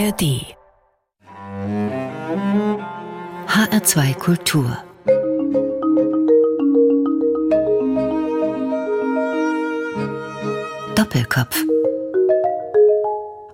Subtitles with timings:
[0.00, 0.46] ARD
[3.46, 4.78] HR2 Kultur.
[10.94, 11.54] Doppelkopf.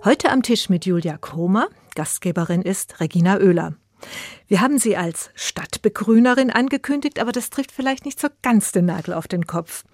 [0.05, 3.75] Heute am Tisch mit Julia Kromer, Gastgeberin ist Regina Oehler.
[4.47, 5.31] Wir haben sie als
[5.87, 9.85] Stadtbegrünerin angekündigt, aber das trifft vielleicht nicht so ganz den Nagel auf den Kopf.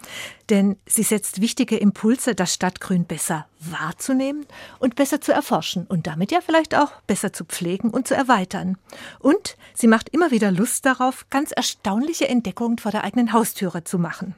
[0.49, 4.47] Denn sie setzt wichtige Impulse, das Stadtgrün besser wahrzunehmen
[4.79, 8.79] und besser zu erforschen und damit ja vielleicht auch besser zu pflegen und zu erweitern.
[9.19, 13.99] Und sie macht immer wieder Lust darauf, ganz erstaunliche Entdeckungen vor der eigenen Haustüre zu
[13.99, 14.35] machen.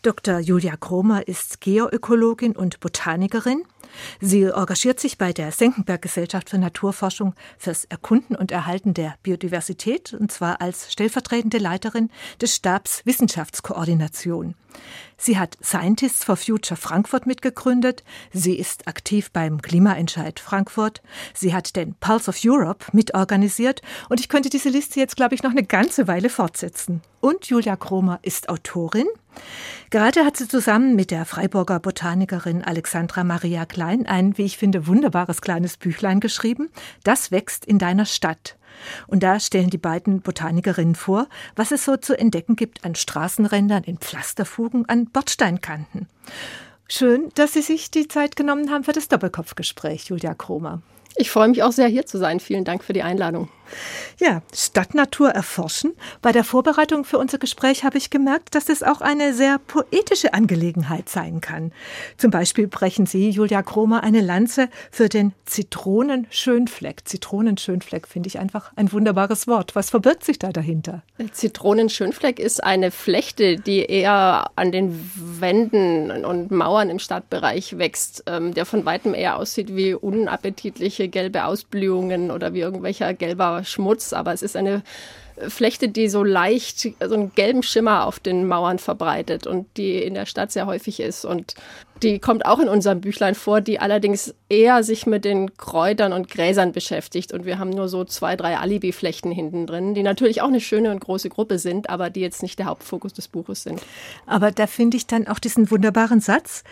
[0.00, 0.38] Dr.
[0.38, 3.64] Julia Kromer ist Geoökologin und Botanikerin.
[4.20, 10.14] Sie engagiert sich bei der Senckenberg Gesellschaft für Naturforschung fürs Erkunden und Erhalten der Biodiversität
[10.14, 12.10] und zwar als stellvertretende Leiterin
[12.40, 14.54] des Stabs Wissenschaftskoordination.
[15.24, 18.02] Sie hat Scientists for Future Frankfurt mitgegründet.
[18.32, 21.00] Sie ist aktiv beim Klimaentscheid Frankfurt.
[21.32, 23.82] Sie hat den Pulse of Europe mitorganisiert.
[24.08, 27.02] Und ich könnte diese Liste jetzt, glaube ich, noch eine ganze Weile fortsetzen.
[27.20, 29.06] Und Julia Kromer ist Autorin.
[29.90, 34.88] Gerade hat sie zusammen mit der Freiburger Botanikerin Alexandra Maria Klein ein, wie ich finde,
[34.88, 36.68] wunderbares kleines Büchlein geschrieben.
[37.04, 38.56] Das wächst in deiner Stadt.
[39.06, 43.84] Und da stellen die beiden Botanikerinnen vor, was es so zu entdecken gibt an Straßenrändern,
[43.84, 46.08] in Pflasterfugen, an Bordsteinkanten.
[46.88, 50.82] Schön, dass Sie sich die Zeit genommen haben für das Doppelkopfgespräch, Julia Kromer.
[51.16, 52.40] Ich freue mich auch sehr, hier zu sein.
[52.40, 53.48] Vielen Dank für die Einladung.
[54.18, 55.92] Ja, Stadtnatur erforschen.
[56.20, 60.34] Bei der Vorbereitung für unser Gespräch habe ich gemerkt, dass es auch eine sehr poetische
[60.34, 61.72] Angelegenheit sein kann.
[62.16, 67.08] Zum Beispiel brechen Sie, Julia Kromer, eine Lanze für den Zitronenschönfleck.
[67.08, 69.74] Zitronenschönfleck finde ich einfach ein wunderbares Wort.
[69.74, 71.02] Was verbirgt sich da dahinter?
[71.32, 78.54] Zitronenschönfleck ist eine Flechte, die eher an den Wänden und Mauern im Stadtbereich wächst, ähm,
[78.54, 84.32] der von weitem eher aussieht wie unappetitliche gelbe Ausblühungen oder wie irgendwelcher gelber Schmutz, aber
[84.32, 84.82] es ist eine
[85.48, 90.14] Flechte, die so leicht so einen gelben Schimmer auf den Mauern verbreitet und die in
[90.14, 91.24] der Stadt sehr häufig ist.
[91.24, 91.54] Und
[92.02, 96.28] die kommt auch in unserem Büchlein vor, die allerdings eher sich mit den Kräutern und
[96.28, 97.32] Gräsern beschäftigt.
[97.32, 100.90] Und wir haben nur so zwei, drei Alibi-Flechten hinten drin, die natürlich auch eine schöne
[100.90, 103.80] und große Gruppe sind, aber die jetzt nicht der Hauptfokus des Buches sind.
[104.26, 106.64] Aber da finde ich dann auch diesen wunderbaren Satz.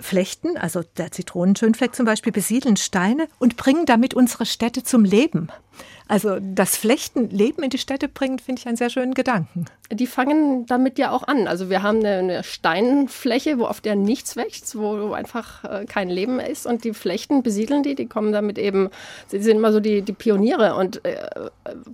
[0.00, 5.48] Flechten, also der Zitronenschönfleck zum Beispiel, besiedeln Steine und bringen damit unsere Städte zum Leben.
[6.08, 9.66] Also das Flechten Leben in die Städte bringen, finde ich einen sehr schönen Gedanken.
[9.90, 11.46] Die fangen damit ja auch an.
[11.46, 16.08] Also wir haben eine, eine Steinfläche, wo auf der nichts wächst, wo einfach äh, kein
[16.10, 18.90] Leben ist und die Flechten besiedeln die, die kommen damit eben,
[19.28, 21.16] sie sind immer so die, die Pioniere und äh,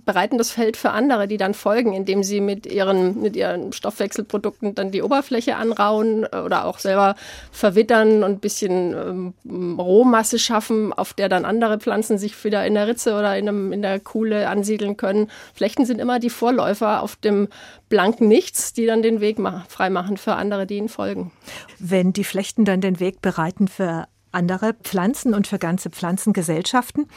[0.05, 4.75] bereiten das Feld für andere, die dann folgen, indem sie mit ihren, mit ihren Stoffwechselprodukten
[4.75, 7.15] dann die Oberfläche anrauen oder auch selber
[7.51, 12.73] verwittern und ein bisschen ähm, Rohmasse schaffen, auf der dann andere Pflanzen sich wieder in
[12.73, 15.29] der Ritze oder in, einem, in der Kuhle ansiedeln können.
[15.53, 17.47] Flechten sind immer die Vorläufer auf dem
[17.89, 19.37] blanken Nichts, die dann den Weg
[19.67, 21.31] freimachen für andere, die ihnen folgen.
[21.79, 27.07] Wenn die Flechten dann den Weg bereiten für andere Pflanzen und für ganze Pflanzengesellschaften.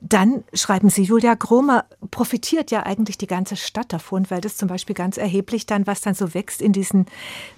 [0.00, 4.68] Dann schreiben Sie, Julia Gromer profitiert ja eigentlich die ganze Stadt davon, weil das zum
[4.68, 7.06] Beispiel ganz erheblich dann, was dann so wächst in diesen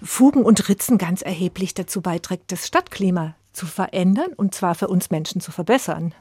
[0.02, 5.10] Fugen und Ritzen, ganz erheblich dazu beiträgt, das Stadtklima zu verändern und zwar für uns
[5.10, 6.14] Menschen zu verbessern.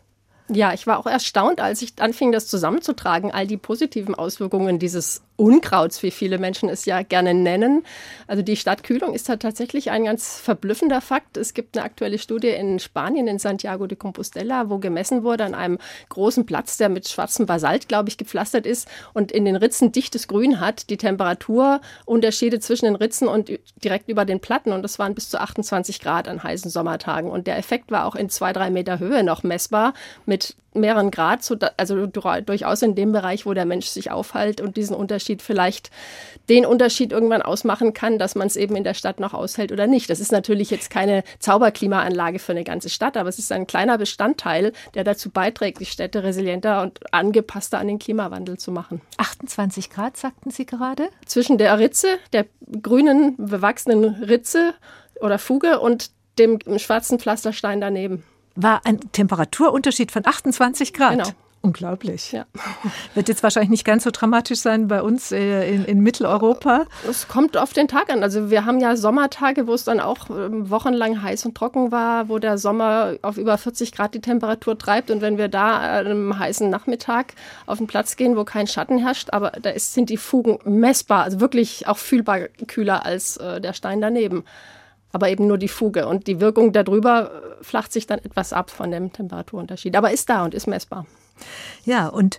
[0.50, 5.22] Ja, ich war auch erstaunt, als ich anfing, das zusammenzutragen, all die positiven Auswirkungen dieses
[5.38, 7.84] Unkrauts, wie viele Menschen es ja gerne nennen.
[8.25, 11.38] Also die Stadtkühlung ist da tatsächlich ein ganz verblüffender Fakt.
[11.38, 15.53] Es gibt eine aktuelle Studie in Spanien, in Santiago de Compostela, wo gemessen wurde an
[15.53, 15.78] einem
[16.09, 20.28] großen Platz, der mit schwarzem Basalt, glaube ich, gepflastert ist und in den Ritzen dichtes
[20.28, 23.52] Grün hat, die Temperaturunterschiede zwischen den Ritzen und
[23.84, 24.72] direkt über den Platten.
[24.72, 27.30] Und das waren bis zu 28 Grad an heißen Sommertagen.
[27.30, 29.94] Und der Effekt war auch in zwei, drei Meter Höhe noch messbar
[30.25, 31.42] mit mehreren Grad,
[31.78, 35.92] also durchaus in dem Bereich, wo der Mensch sich aufhält und diesen Unterschied vielleicht
[36.50, 39.86] den Unterschied irgendwann ausmachen kann, dass man es eben in der Stadt noch aushält oder
[39.86, 40.10] nicht.
[40.10, 43.98] Das ist natürlich jetzt keine Zauberklimaanlage für eine ganze Stadt, aber es ist ein kleiner
[43.98, 49.01] Bestandteil, der dazu beiträgt, die Städte resilienter und angepasster an den Klimawandel zu machen.
[49.18, 51.10] 28 Grad, sagten Sie gerade?
[51.25, 52.46] Zwischen der Ritze, der
[52.81, 54.74] grünen, bewachsenen Ritze
[55.19, 58.24] oder Fuge und dem schwarzen Pflasterstein daneben
[58.57, 61.12] war ein Temperaturunterschied von 28 Grad.
[61.12, 61.30] Genau.
[61.68, 62.31] Unglaublich.
[62.31, 62.46] Ja.
[63.14, 66.86] Wird jetzt wahrscheinlich nicht ganz so dramatisch sein bei uns äh, in, in, Mitteleuropa.
[67.10, 68.24] Es kommt auf den Tag an.
[68.24, 72.30] Also wir haben ja Sommertage, wo es dann auch ähm, wochenlang heiß und trocken war,
[72.30, 75.12] wo der Sommer auf über 40 Grad die Temperatur treibt.
[75.12, 77.34] Und wenn wir da an einem heißen Nachmittag
[77.66, 81.25] auf den Platz gehen, wo kein Schatten herrscht, aber da ist, sind die Fugen messbar,
[81.25, 84.46] also wirklich auch fühlbar kühler als äh, der Stein daneben
[85.12, 86.06] aber eben nur die Fuge.
[86.06, 87.31] Und die Wirkung darüber
[87.62, 89.96] flacht sich dann etwas ab von dem Temperaturunterschied.
[89.96, 91.08] Aber ist da und ist messbar.
[91.86, 92.38] Ja, und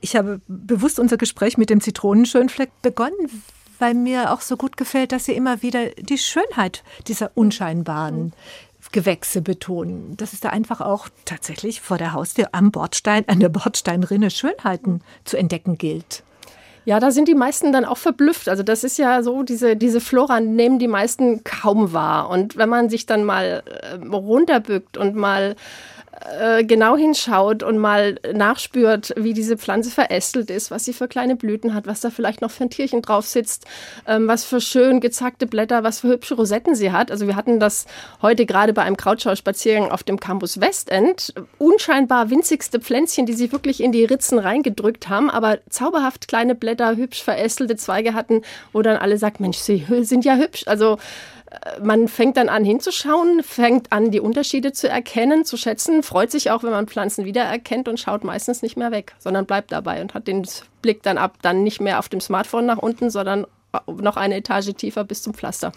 [0.00, 3.42] ich habe bewusst unser Gespräch mit dem Zitronenschönfleck begonnen,
[3.78, 8.32] weil mir auch so gut gefällt, dass Sie immer wieder die Schönheit dieser unscheinbaren
[8.92, 10.16] Gewächse betonen.
[10.16, 15.02] Dass es da einfach auch tatsächlich vor der Haustür am Bordstein, an der Bordsteinrinne Schönheiten
[15.24, 16.22] zu entdecken gilt.
[16.86, 18.48] Ja, da sind die meisten dann auch verblüfft.
[18.48, 22.30] Also das ist ja so, diese, diese Flora nehmen die meisten kaum wahr.
[22.30, 25.56] Und wenn man sich dann mal äh, runterbückt und mal
[26.40, 31.36] äh, genau hinschaut und mal nachspürt, wie diese Pflanze verästelt ist, was sie für kleine
[31.36, 33.66] Blüten hat, was da vielleicht noch für ein Tierchen drauf sitzt,
[34.06, 37.10] ähm, was für schön gezackte Blätter, was für hübsche Rosetten sie hat.
[37.10, 37.86] Also wir hatten das
[38.22, 41.34] heute gerade bei einem Krautschau-Spaziergang auf dem Campus Westend.
[41.58, 46.96] Unscheinbar winzigste Pflänzchen, die sie wirklich in die Ritzen reingedrückt haben, aber zauberhaft kleine Blätter,
[46.96, 48.42] hübsch verästelte Zweige hatten,
[48.72, 50.64] wo dann alle sagt, Mensch, sie sind ja hübsch.
[50.66, 50.98] Also
[51.80, 56.50] man fängt dann an hinzuschauen, fängt an, die Unterschiede zu erkennen, zu schätzen, freut sich
[56.50, 60.14] auch, wenn man Pflanzen wiedererkennt und schaut meistens nicht mehr weg, sondern bleibt dabei und
[60.14, 60.46] hat den
[60.82, 63.46] Blick dann ab, dann nicht mehr auf dem Smartphone nach unten, sondern
[63.86, 65.72] noch eine Etage tiefer bis zum Pflaster.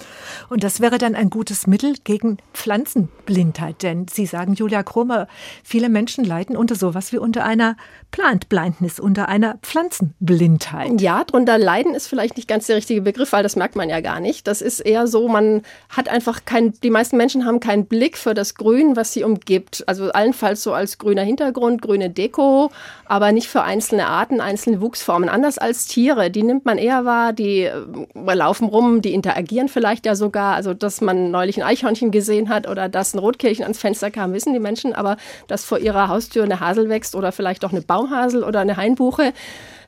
[0.49, 5.27] Und das wäre dann ein gutes Mittel gegen Pflanzenblindheit, denn Sie sagen, Julia Kromer,
[5.63, 7.75] viele Menschen leiden unter sowas wie unter einer
[8.11, 10.99] Plant Blindness, unter einer Pflanzenblindheit.
[10.99, 14.01] Ja, drunter leiden ist vielleicht nicht ganz der richtige Begriff, weil das merkt man ja
[14.01, 14.47] gar nicht.
[14.47, 18.33] Das ist eher so, man hat einfach kein, die meisten Menschen haben keinen Blick für
[18.33, 19.83] das Grün, was sie umgibt.
[19.87, 22.71] Also allenfalls so als grüner Hintergrund, grüne Deko,
[23.05, 25.29] aber nicht für einzelne Arten, einzelne Wuchsformen.
[25.29, 27.69] Anders als Tiere, die nimmt man eher wahr, die
[28.13, 30.55] laufen rum, die interagieren vielleicht ja sogar.
[30.55, 34.33] Also, dass man neulich ein Eichhörnchen gesehen hat oder dass ein Rotkehlchen ans Fenster kam,
[34.33, 34.93] wissen die Menschen.
[34.93, 38.77] Aber dass vor ihrer Haustür eine Hasel wächst oder vielleicht auch eine Baumhasel oder eine
[38.77, 39.33] Hainbuche,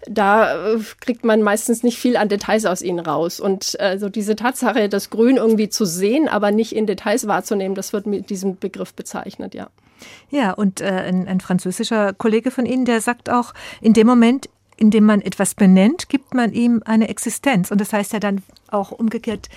[0.07, 3.39] da äh, kriegt man meistens nicht viel an Details aus ihnen raus.
[3.39, 7.75] Und äh, so diese Tatsache, das Grün irgendwie zu sehen, aber nicht in Details wahrzunehmen,
[7.75, 9.69] das wird mit diesem Begriff bezeichnet, ja.
[10.29, 14.49] Ja, und äh, ein, ein französischer Kollege von Ihnen, der sagt auch, in dem Moment,
[14.81, 17.69] indem man etwas benennt, gibt man ihm eine Existenz.
[17.69, 19.47] Und das heißt ja dann auch umgekehrt,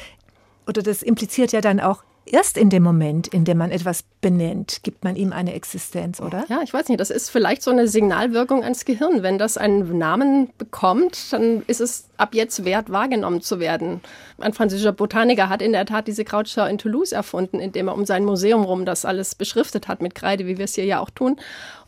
[0.67, 4.81] oder das impliziert ja dann auch, erst in dem Moment, in dem man etwas benennt,
[4.83, 6.45] gibt man ihm eine Existenz, oder?
[6.49, 7.01] Ja, ich weiß nicht.
[7.01, 9.23] Das ist vielleicht so eine Signalwirkung ans Gehirn.
[9.23, 14.03] Wenn das einen Namen bekommt, dann ist es ab jetzt wert, wahrgenommen zu werden.
[14.39, 18.05] Ein französischer Botaniker hat in der Tat diese Krautschau in Toulouse erfunden, indem er um
[18.05, 21.11] sein Museum rum das alles beschriftet hat mit Kreide, wie wir es hier ja auch
[21.11, 21.39] tun.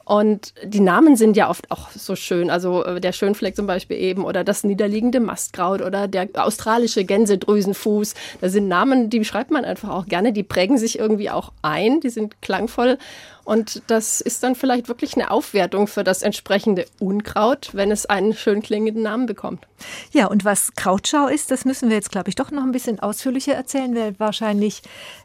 [0.07, 2.49] Und die Namen sind ja oft auch so schön.
[2.49, 8.15] Also äh, der Schönfleck zum Beispiel eben oder das niederliegende Mastkraut oder der australische Gänsedrüsenfuß.
[8.41, 10.33] Das sind Namen, die schreibt man einfach auch gerne.
[10.33, 11.99] Die prägen sich irgendwie auch ein.
[12.01, 12.99] Die sind klangvoll.
[13.43, 18.33] Und das ist dann vielleicht wirklich eine Aufwertung für das entsprechende Unkraut, wenn es einen
[18.33, 19.67] schön klingenden Namen bekommt.
[20.13, 23.01] Ja, und was Krautschau ist, das müssen wir jetzt, glaube ich, doch noch ein bisschen
[23.01, 24.83] ausführlicher erzählen, weil wahrscheinlich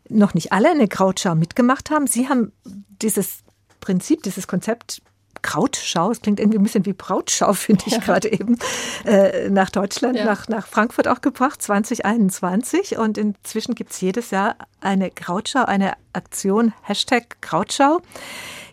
[0.09, 2.07] noch nicht alle eine Krautschau mitgemacht haben.
[2.07, 2.51] Sie haben
[2.99, 3.43] dieses
[3.81, 5.01] Prinzip, dieses Konzept
[5.41, 7.99] Krautschau, es klingt irgendwie ein bisschen wie Brautschau, finde ich ja.
[7.99, 8.57] gerade eben,
[9.05, 10.25] äh, nach Deutschland, ja.
[10.25, 12.97] nach, nach Frankfurt auch gebracht, 2021.
[12.97, 18.01] Und inzwischen gibt es jedes Jahr eine Krautschau, eine Aktion, Hashtag Krautschau,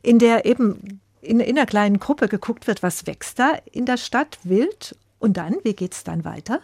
[0.02, 3.96] in der eben in, in einer kleinen Gruppe geguckt wird, was wächst da in der
[3.96, 4.96] Stadt wild.
[5.18, 6.60] Und dann, wie geht es dann weiter?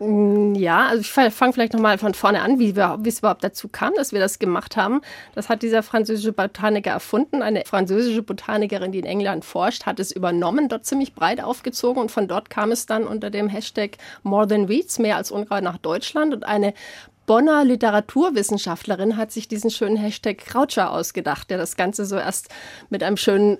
[0.00, 3.42] Mm, ja, also ich fange vielleicht nochmal von vorne an, wie, wir, wie es überhaupt
[3.42, 5.00] dazu kam, dass wir das gemacht haben.
[5.34, 7.42] Das hat dieser französische Botaniker erfunden.
[7.42, 12.10] Eine französische Botanikerin, die in England forscht, hat es übernommen, dort ziemlich breit aufgezogen und
[12.10, 15.78] von dort kam es dann unter dem Hashtag More Than Weeds, mehr als Unkraut nach
[15.78, 16.74] Deutschland und eine
[17.26, 22.48] Bonner Literaturwissenschaftlerin hat sich diesen schönen Hashtag Krautscher ausgedacht, der das Ganze so erst
[22.88, 23.58] mit einem schönen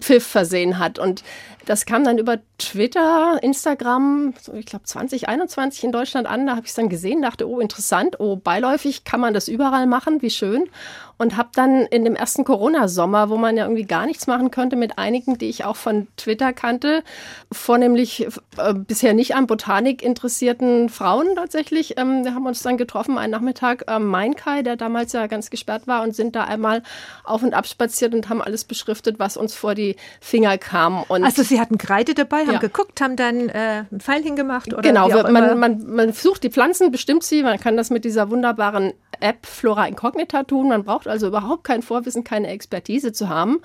[0.00, 0.98] Pfiff versehen hat.
[0.98, 1.22] Und
[1.66, 6.46] das kam dann über Twitter, Instagram, so ich glaube 2021 in Deutschland an.
[6.46, 9.86] Da habe ich es dann gesehen, dachte, oh interessant, oh beiläufig kann man das überall
[9.86, 10.68] machen, wie schön
[11.18, 14.76] und habe dann in dem ersten Corona-Sommer, wo man ja irgendwie gar nichts machen könnte,
[14.76, 17.02] mit einigen, die ich auch von Twitter kannte,
[17.52, 23.18] vornehmlich äh, bisher nicht an Botanik interessierten Frauen tatsächlich, ähm, wir haben uns dann getroffen
[23.18, 26.82] einen Nachmittag am äh, Mainkai, der damals ja ganz gesperrt war und sind da einmal
[27.24, 31.02] auf und ab spaziert und haben alles beschriftet, was uns vor die Finger kam.
[31.04, 32.58] Und also Sie hatten Kreide dabei, haben ja.
[32.58, 34.72] geguckt, haben dann äh, einen Pfeil hingemacht?
[34.72, 38.30] Oder genau, man, man, man sucht die Pflanzen, bestimmt sie, man kann das mit dieser
[38.30, 38.92] wunderbaren
[39.24, 43.62] App Flora Incognita tun, man braucht also überhaupt kein Vorwissen, keine Expertise zu haben,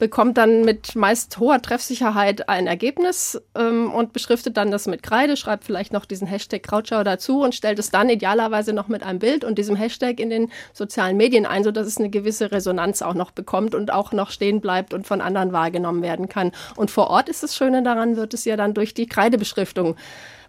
[0.00, 5.36] bekommt dann mit meist hoher Treffsicherheit ein Ergebnis ähm, und beschriftet dann das mit Kreide,
[5.36, 9.20] schreibt vielleicht noch diesen Hashtag Krautschau dazu und stellt es dann idealerweise noch mit einem
[9.20, 13.14] Bild und diesem Hashtag in den sozialen Medien ein, sodass es eine gewisse Resonanz auch
[13.14, 16.50] noch bekommt und auch noch stehen bleibt und von anderen wahrgenommen werden kann.
[16.74, 19.94] Und vor Ort ist das Schöne daran, wird es ja dann durch die Kreidebeschriftung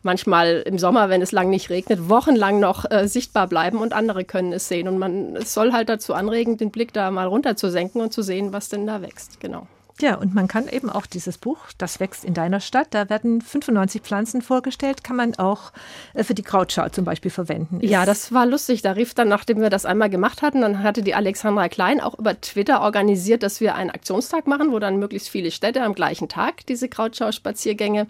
[0.04, 4.26] manchmal im Sommer, wenn es lang nicht regnet, wochenlang noch äh, sichtbar bleiben und andere
[4.26, 4.88] können es sehen.
[4.88, 8.14] Und man es soll halt dazu anregen, den Blick da mal runter zu senken und
[8.14, 9.40] zu sehen, was denn da wächst.
[9.40, 9.68] Genau.
[10.00, 13.42] Ja, und man kann eben auch dieses Buch, das wächst in deiner Stadt, da werden
[13.42, 15.72] 95 Pflanzen vorgestellt, kann man auch
[16.14, 17.80] äh, für die Krautschau zum Beispiel verwenden.
[17.82, 18.84] Ja, das war lustig.
[18.84, 22.18] Da rief dann, nachdem wir das einmal gemacht hatten, dann hatte die Alexandra Klein auch
[22.18, 26.30] über Twitter organisiert, dass wir einen Aktionstag machen, wo dann möglichst viele Städte am gleichen
[26.30, 28.08] Tag diese Krautschau-Spaziergänge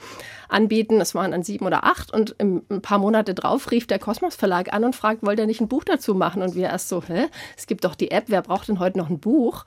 [0.50, 1.00] anbieten.
[1.00, 4.74] Es waren dann sieben oder acht und ein paar Monate drauf rief der Kosmos Verlag
[4.74, 6.42] an und fragt, wollt ihr nicht ein Buch dazu machen?
[6.42, 7.28] Und wir erst so, hä?
[7.58, 9.64] Es gibt doch die App, wer braucht denn heute noch ein Buch?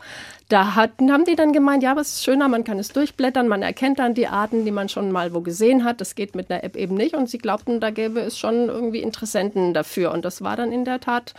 [0.49, 3.63] Da hatten, haben die dann gemeint, ja, was ist schöner, man kann es durchblättern, man
[3.63, 6.01] erkennt dann die Arten, die man schon mal wo gesehen hat.
[6.01, 7.15] Das geht mit einer App eben nicht.
[7.15, 10.13] Und sie glaubten, da gäbe es schon irgendwie Interessenten dafür.
[10.13, 11.35] Und das war dann in der Tat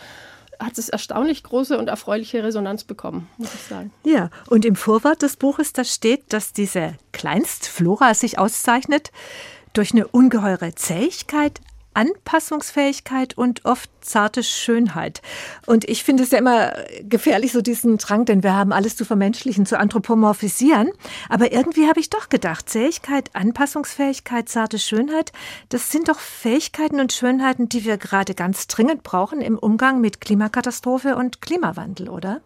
[0.58, 3.90] hat es erstaunlich große und erfreuliche Resonanz bekommen, muss ich sagen.
[4.04, 9.10] Ja, und im Vorwort des Buches, da steht, dass diese Kleinstflora sich auszeichnet
[9.72, 11.60] durch eine ungeheure Zähigkeit,
[11.94, 15.22] Anpassungsfähigkeit und oft zarte Schönheit.
[15.66, 16.72] Und ich finde es ja immer
[17.02, 20.90] gefährlich, so diesen Drang, denn wir haben alles zu vermenschlichen, zu anthropomorphisieren.
[21.28, 25.32] Aber irgendwie habe ich doch gedacht, Zähigkeit, Anpassungsfähigkeit, zarte Schönheit,
[25.68, 30.20] das sind doch Fähigkeiten und Schönheiten, die wir gerade ganz dringend brauchen im Umgang mit
[30.20, 32.40] Klimakatastrophe und Klimawandel, oder?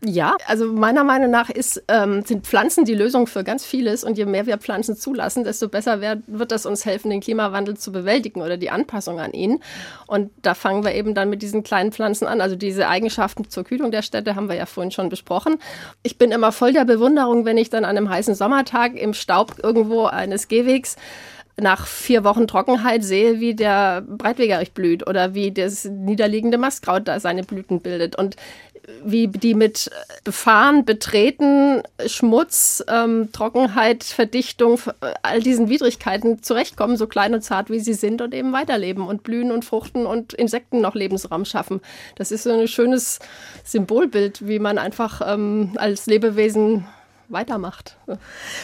[0.00, 4.04] Ja, also meiner Meinung nach ist, ähm, sind Pflanzen die Lösung für ganz vieles.
[4.04, 7.76] Und je mehr wir Pflanzen zulassen, desto besser wird, wird das uns helfen, den Klimawandel
[7.76, 9.58] zu bewältigen oder die Anpassung an ihn.
[10.06, 12.40] Und da fangen wir eben dann mit diesen kleinen Pflanzen an.
[12.40, 15.56] Also diese Eigenschaften zur Kühlung der Städte haben wir ja vorhin schon besprochen.
[16.04, 19.56] Ich bin immer voll der Bewunderung, wenn ich dann an einem heißen Sommertag im Staub
[19.60, 20.94] irgendwo eines Gehwegs
[21.60, 27.18] nach vier Wochen Trockenheit sehe, wie der Breitwegerich blüht oder wie das niederliegende Mastkraut da
[27.20, 28.16] seine Blüten bildet.
[28.16, 28.36] Und
[29.04, 29.90] wie die mit
[30.24, 34.80] Befahren, Betreten, Schmutz, ähm, Trockenheit, Verdichtung,
[35.22, 39.22] all diesen Widrigkeiten zurechtkommen, so klein und zart wie sie sind und eben weiterleben und
[39.22, 41.80] blühen und fruchten und Insekten noch Lebensraum schaffen.
[42.16, 43.18] Das ist so ein schönes
[43.64, 46.86] Symbolbild, wie man einfach ähm, als Lebewesen
[47.28, 47.96] weitermacht.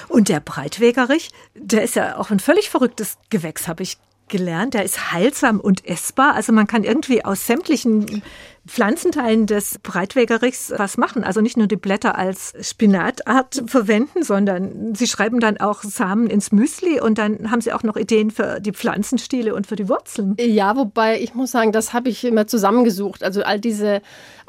[0.09, 4.75] Und der Breitwegerich, der ist ja auch ein völlig verrücktes Gewächs, habe ich gelernt.
[4.75, 6.35] Der ist heilsam und essbar.
[6.35, 8.23] Also man kann irgendwie aus sämtlichen
[8.67, 11.23] Pflanzenteilen des Breitwegerichs was machen.
[11.25, 16.51] Also nicht nur die Blätter als Spinatart verwenden, sondern sie schreiben dann auch Samen ins
[16.53, 20.37] Müsli und dann haben sie auch noch Ideen für die Pflanzenstiele und für die Wurzeln.
[20.39, 23.23] Ja, wobei ich muss sagen, das habe ich immer zusammengesucht.
[23.23, 24.01] Also all diese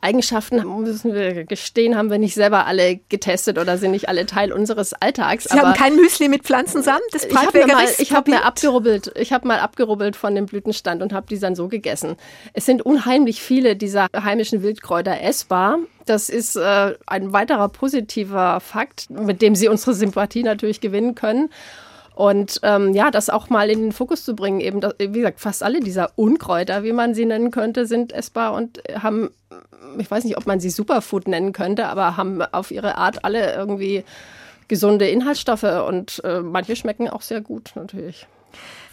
[0.01, 4.51] Eigenschaften, müssen wir gestehen, haben wir nicht selber alle getestet oder sind nicht alle Teil
[4.51, 5.45] unseres Alltags.
[5.45, 8.00] Sie haben kein Müsli mit Pflanzensamen des Breitwegerichs?
[8.00, 9.12] Ich habe mir, hab mir abgerubbelt.
[9.15, 12.17] Ich habe mal abgerubbelt von dem Blütenstand und habe die dann so gegessen.
[12.53, 15.79] Es sind unheimlich viele dieser heimischen Wildkräuter essbar.
[16.05, 21.50] Das ist äh, ein weiterer positiver Fakt, mit dem Sie unsere Sympathie natürlich gewinnen können.
[22.15, 25.41] Und ähm, ja, das auch mal in den Fokus zu bringen, eben, das, wie gesagt,
[25.41, 29.31] fast alle dieser Unkräuter, wie man sie nennen könnte, sind essbar und haben,
[29.97, 33.53] ich weiß nicht, ob man sie Superfood nennen könnte, aber haben auf ihre Art alle
[33.53, 34.05] irgendwie
[34.69, 38.27] gesunde Inhaltsstoffe und äh, manche schmecken auch sehr gut natürlich.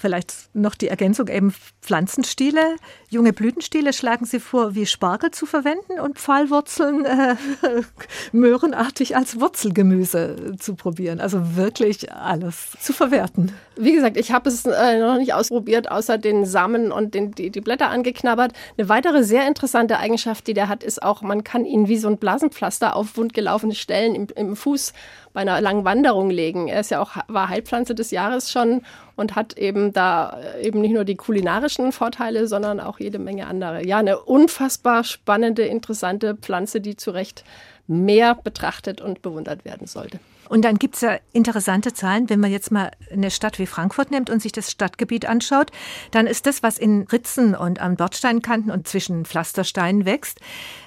[0.02, 2.74] Vielleicht noch die Ergänzung eben Pflanzenstiele.
[3.08, 7.36] Junge Blütenstiele schlagen Sie vor, wie Spargel zu verwenden und Pfahlwurzeln äh,
[8.32, 11.20] möhrenartig als Wurzelgemüse zu probieren.
[11.20, 13.52] Also wirklich alles zu verwerten.
[13.76, 17.50] Wie gesagt, ich habe es äh, noch nicht ausprobiert, außer den Samen und den, die,
[17.50, 18.54] die Blätter angeknabbert.
[18.76, 22.08] Eine weitere sehr interessante Eigenschaft, die der hat, ist auch, man kann ihn wie so
[22.08, 24.94] ein Blasenpflaster auf wundgelaufene Stellen im, im Fuß
[25.32, 26.68] bei einer langen Wanderung legen.
[26.68, 28.82] Er ist ja auch war Heilpflanze des Jahres schon
[29.16, 33.46] und hat eben da äh, eben nicht nur die kulinarischen Vorteile, sondern auch jede Menge
[33.46, 33.86] andere.
[33.86, 37.44] Ja, eine unfassbar spannende, interessante Pflanze, die zu Recht
[37.86, 40.18] mehr betrachtet und bewundert werden sollte.
[40.52, 44.10] Und dann gibt es ja interessante Zahlen, wenn man jetzt mal eine Stadt wie Frankfurt
[44.10, 45.70] nimmt und sich das Stadtgebiet anschaut,
[46.10, 50.40] dann ist das, was in Ritzen und an Bordsteinkanten und zwischen Pflastersteinen wächst,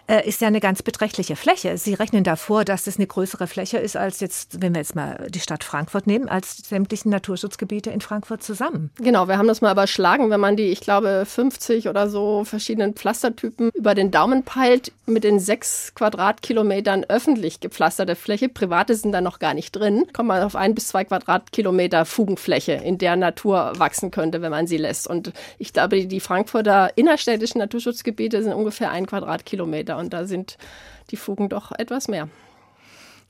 [0.08, 1.78] äh, ist ja eine ganz beträchtliche Fläche.
[1.78, 5.28] Sie rechnen davor, dass das eine größere Fläche ist als jetzt, wenn wir jetzt mal
[5.30, 8.92] die Stadt Frankfurt nehmen, als sämtlichen Naturschutzgebiete in Frankfurt zusammen.
[8.98, 12.94] Genau, wir haben das mal überschlagen, wenn man die, ich glaube, 50 oder so verschiedenen
[12.94, 19.22] Pflastertypen über den Daumen peilt, mit den sechs Quadratkilometern öffentlich gepflasterte Fläche, private sind da
[19.22, 23.74] noch gar nicht drin, kommt man auf ein bis zwei Quadratkilometer Fugenfläche, in der Natur
[23.78, 25.08] wachsen könnte, wenn man sie lässt.
[25.08, 30.58] Und ich glaube, die Frankfurter innerstädtischen Naturschutzgebiete sind ungefähr ein Quadratkilometer und da sind
[31.12, 32.30] die Fugen doch etwas mehr.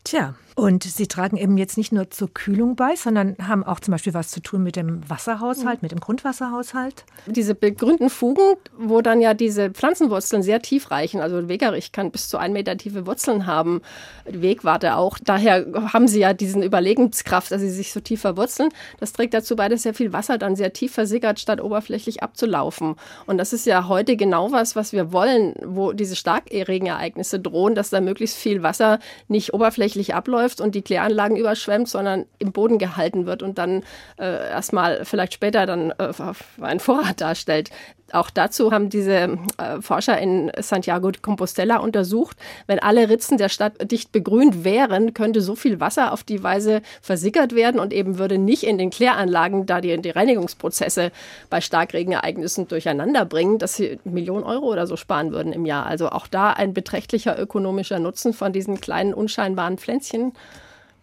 [0.04, 3.92] Tja, und Sie tragen eben jetzt nicht nur zur Kühlung bei, sondern haben auch zum
[3.92, 7.04] Beispiel was zu tun mit dem Wasserhaushalt, mit dem Grundwasserhaushalt.
[7.26, 12.30] Diese begrünten Fugen, wo dann ja diese Pflanzenwurzeln sehr tief reichen, also Wegerich kann bis
[12.30, 13.82] zu ein Meter tiefe Wurzeln haben,
[14.24, 15.18] Wegwarte auch.
[15.22, 18.70] Daher haben sie ja diesen Überlegenskraft, dass sie sich so tief verwurzeln.
[19.02, 22.96] Das trägt dazu bei, dass sehr viel Wasser dann sehr tief versickert, statt oberflächlich abzulaufen.
[23.26, 27.90] Und das ist ja heute genau was, was wir wollen, wo diese Starkregenereignisse drohen, dass
[27.90, 32.78] da möglichst viel Wasser nicht oberflächlich abläuft läuft und die Kläranlagen überschwemmt, sondern im Boden
[32.78, 33.84] gehalten wird und dann
[34.18, 36.14] äh, erstmal vielleicht später dann äh,
[36.62, 37.70] einen Vorrat darstellt.
[38.12, 43.50] Auch dazu haben diese äh, Forscher in Santiago de Compostela untersucht, wenn alle Ritzen der
[43.50, 48.20] Stadt dicht begrünt wären, könnte so viel Wasser auf die Weise versickert werden und eben
[48.20, 51.12] würde nicht in den Kläranlagen, da die, die Reinigungsprozesse
[51.50, 55.88] bei Starkregenereignissen durcheinander bringen, dass sie Millionen Euro oder so sparen würden im Jahr.
[55.88, 60.34] Also auch da ein beträchtlicher ökonomischer Nutzen von diesen kleinen unscheinbaren Pflänzchen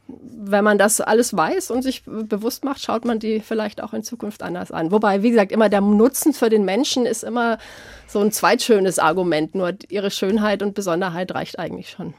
[0.08, 4.02] wenn man das alles weiß und sich bewusst macht, schaut man die vielleicht auch in
[4.02, 4.90] Zukunft anders an.
[4.90, 7.58] Wobei, wie gesagt, immer der Nutzen für den Menschen ist immer
[8.06, 9.54] so ein zweitschönes Argument.
[9.54, 12.14] Nur ihre Schönheit und Besonderheit reicht eigentlich schon.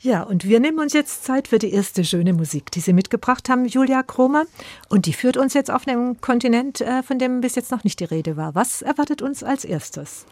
[0.00, 3.48] Ja, und wir nehmen uns jetzt Zeit für die erste schöne Musik, die Sie mitgebracht
[3.48, 4.44] haben, Julia Kromer.
[4.88, 7.98] Und die führt uns jetzt auf einem Kontinent, äh, von dem bis jetzt noch nicht
[7.98, 8.54] die Rede war.
[8.54, 10.24] Was erwartet uns als erstes?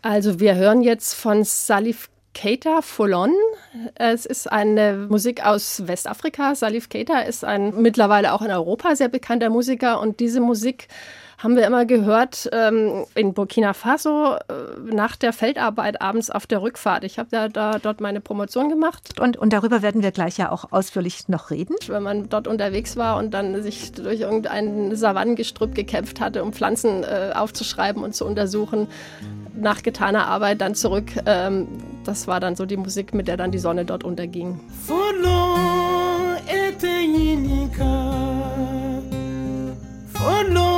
[0.00, 3.34] Also wir hören jetzt von Salif Keita Folon.
[3.96, 6.54] Es ist eine Musik aus Westafrika.
[6.54, 10.88] Salif Keita ist ein mittlerweile auch in Europa sehr bekannter Musiker und diese Musik
[11.42, 14.40] haben wir immer gehört ähm, in Burkina Faso äh,
[14.92, 17.02] nach der Feldarbeit abends auf der Rückfahrt.
[17.04, 19.18] Ich habe da, da, dort meine Promotion gemacht.
[19.18, 21.74] Und, und darüber werden wir gleich ja auch ausführlich noch reden.
[21.86, 27.04] Wenn man dort unterwegs war und dann sich durch irgendein Savannengestrüpp gekämpft hatte, um Pflanzen
[27.04, 28.86] äh, aufzuschreiben und zu untersuchen,
[29.54, 31.10] nach getaner Arbeit dann zurück.
[31.24, 31.68] Ähm,
[32.04, 34.60] das war dann so die Musik, mit der dann die Sonne dort unterging.
[40.12, 40.69] Follow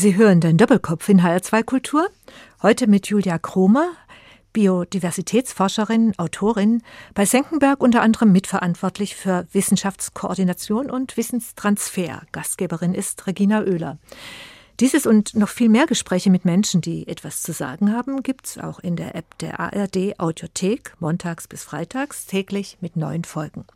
[0.00, 2.08] Sie hören den Doppelkopf in HR2 Kultur.
[2.62, 3.92] Heute mit Julia Kromer,
[4.54, 6.82] Biodiversitätsforscherin, Autorin,
[7.12, 12.22] bei Senckenberg unter anderem mitverantwortlich für Wissenschaftskoordination und Wissenstransfer.
[12.32, 13.98] Gastgeberin ist Regina Oehler.
[14.80, 18.56] Dieses und noch viel mehr Gespräche mit Menschen, die etwas zu sagen haben, gibt es
[18.56, 23.66] auch in der App der ARD Audiothek, montags bis freitags, täglich mit neuen Folgen.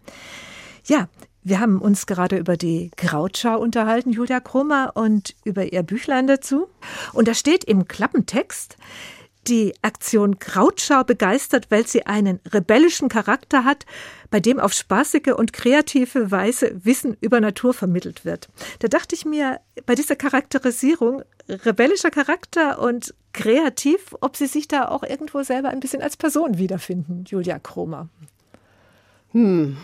[0.86, 1.08] Ja,
[1.44, 6.68] wir haben uns gerade über die Krautschau unterhalten, Julia Kromer, und über ihr Büchlein dazu.
[7.12, 8.76] Und da steht im Klappentext,
[9.46, 13.84] die Aktion Krautschau begeistert, weil sie einen rebellischen Charakter hat,
[14.30, 18.48] bei dem auf spaßige und kreative Weise Wissen über Natur vermittelt wird.
[18.78, 24.88] Da dachte ich mir, bei dieser Charakterisierung, rebellischer Charakter und kreativ, ob Sie sich da
[24.88, 28.08] auch irgendwo selber ein bisschen als Person wiederfinden, Julia Kromer.
[29.32, 29.76] Hm,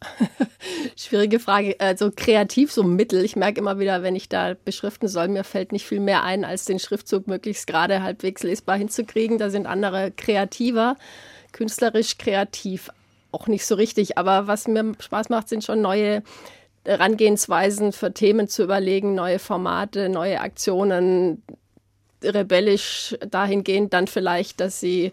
[0.96, 1.76] Schwierige Frage.
[1.78, 3.24] Also kreativ so Mittel.
[3.24, 6.44] Ich merke immer wieder, wenn ich da beschriften soll, mir fällt nicht viel mehr ein,
[6.44, 9.38] als den Schriftzug möglichst gerade halbwegs lesbar hinzukriegen.
[9.38, 10.96] Da sind andere kreativer,
[11.52, 12.90] künstlerisch kreativ
[13.32, 14.18] auch nicht so richtig.
[14.18, 16.22] Aber was mir Spaß macht, sind schon neue
[16.84, 21.42] Herangehensweisen für Themen zu überlegen, neue Formate, neue Aktionen,
[22.22, 25.12] rebellisch dahingehend dann vielleicht, dass sie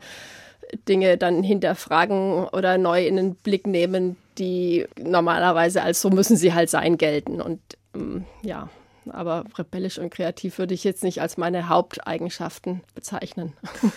[0.87, 6.53] Dinge dann hinterfragen oder neu in den Blick nehmen, die normalerweise als so müssen sie
[6.53, 7.41] halt sein gelten.
[7.41, 7.59] Und
[7.93, 8.69] ähm, ja,
[9.09, 13.53] aber rebellisch und kreativ würde ich jetzt nicht als meine Haupteigenschaften bezeichnen.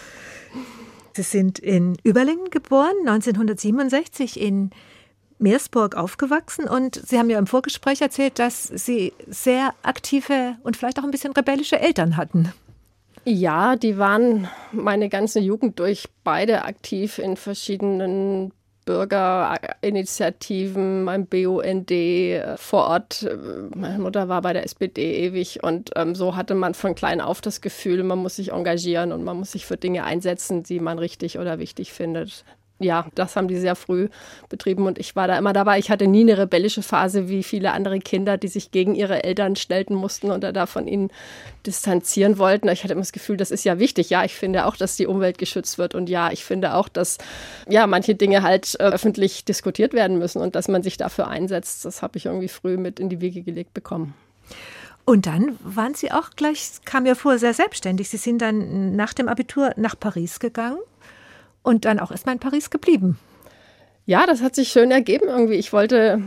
[1.14, 4.70] Sie sind in Überlingen geboren, 1967 in
[5.38, 10.98] Meersburg aufgewachsen und Sie haben ja im Vorgespräch erzählt, dass Sie sehr aktive und vielleicht
[10.98, 12.52] auch ein bisschen rebellische Eltern hatten.
[13.24, 18.52] Ja, die waren meine ganze Jugend durch beide aktiv in verschiedenen
[18.88, 23.28] Bürgerinitiativen, mein BUND äh, vor Ort.
[23.74, 27.42] Meine Mutter war bei der SPD ewig und ähm, so hatte man von klein auf
[27.42, 30.98] das Gefühl, man muss sich engagieren und man muss sich für Dinge einsetzen, die man
[30.98, 32.46] richtig oder wichtig findet
[32.80, 34.08] ja, das haben die sehr früh
[34.48, 35.78] betrieben und ich war da immer dabei.
[35.78, 39.56] Ich hatte nie eine rebellische Phase wie viele andere Kinder, die sich gegen ihre Eltern
[39.56, 41.10] stellten mussten oder da von ihnen
[41.66, 42.68] distanzieren wollten.
[42.68, 44.10] Ich hatte immer das Gefühl, das ist ja wichtig.
[44.10, 47.18] Ja, ich finde auch, dass die Umwelt geschützt wird und ja, ich finde auch, dass
[47.68, 51.84] ja manche Dinge halt äh, öffentlich diskutiert werden müssen und dass man sich dafür einsetzt.
[51.84, 54.14] Das habe ich irgendwie früh mit in die Wiege gelegt bekommen.
[55.04, 58.10] Und dann waren Sie auch gleich, kam mir vor, sehr selbstständig.
[58.10, 60.78] Sie sind dann nach dem Abitur nach Paris gegangen
[61.68, 63.18] und dann auch erstmal in Paris geblieben.
[64.06, 65.56] Ja, das hat sich schön ergeben irgendwie.
[65.56, 66.18] Ich wollte,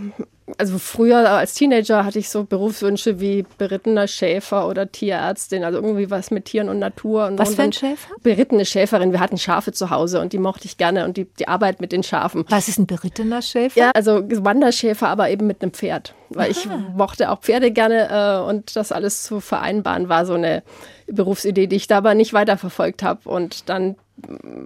[0.60, 6.12] also früher als Teenager hatte ich so Berufswünsche wie berittener Schäfer oder Tierärztin, also irgendwie
[6.12, 7.26] was mit Tieren und Natur.
[7.26, 8.14] Und was für ein Schäfer?
[8.22, 9.12] Berittene Schäferin.
[9.12, 11.92] Wir hatten Schafe zu Hause und die mochte ich gerne und die, die Arbeit mit
[11.92, 12.46] den Schafen.
[12.50, 13.80] Was ist ein berittener Schäfer?
[13.80, 16.14] Ja, also Wanderschäfer, aber eben mit einem Pferd.
[16.30, 16.60] Weil Aha.
[16.60, 20.62] ich mochte auch Pferde gerne äh, und das alles zu vereinbaren war so eine
[21.08, 23.28] Berufsidee, die ich da aber nicht weiterverfolgt habe.
[23.28, 23.96] Und dann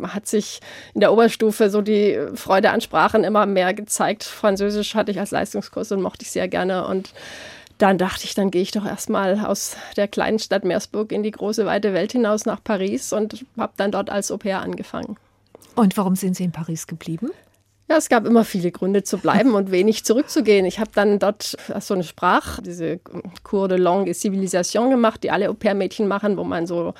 [0.03, 0.59] hat sich
[0.93, 4.23] in der Oberstufe so die Freude an Sprachen immer mehr gezeigt.
[4.23, 6.87] Französisch hatte ich als Leistungskurs und mochte ich sehr gerne.
[6.87, 7.13] Und
[7.77, 11.31] dann dachte ich, dann gehe ich doch erstmal aus der kleinen Stadt Meersburg in die
[11.31, 15.17] große weite Welt hinaus nach Paris und habe dann dort als Au pair angefangen.
[15.75, 17.31] Und warum sind Sie in Paris geblieben?
[17.87, 20.65] Ja, es gab immer viele Gründe zu bleiben und wenig zurückzugehen.
[20.65, 22.99] Ich habe dann dort so eine Sprach, diese
[23.43, 26.95] Cours de Langue et Civilisation gemacht, die alle Au-pair-Mädchen machen, wo man so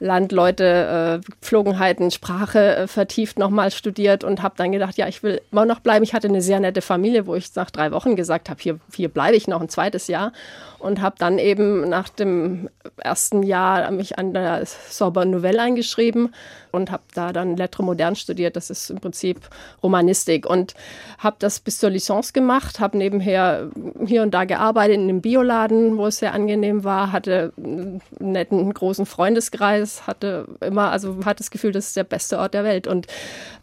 [0.00, 5.40] Landleute, äh, Pflogenheiten, Sprache äh, vertieft nochmal studiert und habe dann gedacht, ja, ich will
[5.50, 6.04] immer noch bleiben.
[6.04, 9.08] Ich hatte eine sehr nette Familie, wo ich nach drei Wochen gesagt habe, hier, hier
[9.08, 10.32] bleibe ich noch ein zweites Jahr
[10.78, 16.32] und habe dann eben nach dem ersten Jahr mich an der Sorbonne Nouvelle eingeschrieben
[16.70, 18.54] und habe da dann Lettre Moderne studiert.
[18.56, 19.40] Das ist im Prinzip
[19.82, 20.74] Romanistik und
[21.18, 23.70] habe das bis zur Licence gemacht, habe nebenher
[24.06, 28.72] hier und da gearbeitet in einem Bioladen, wo es sehr angenehm war, hatte einen netten
[28.72, 32.86] großen Freundeskreis, hatte immer, also hatte das Gefühl, das ist der beste Ort der Welt
[32.86, 33.06] und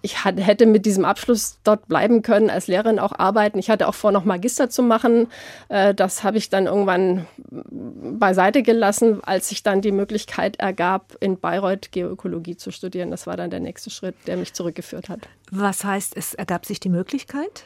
[0.01, 3.59] ich hatte, hätte mit diesem Abschluss dort bleiben können, als Lehrerin auch arbeiten.
[3.59, 5.27] Ich hatte auch vor, noch Magister zu machen.
[5.69, 11.39] Äh, das habe ich dann irgendwann beiseite gelassen, als sich dann die Möglichkeit ergab, in
[11.39, 13.11] Bayreuth Geoökologie zu studieren.
[13.11, 15.21] Das war dann der nächste Schritt, der mich zurückgeführt hat.
[15.51, 17.65] Was heißt, es ergab sich die Möglichkeit?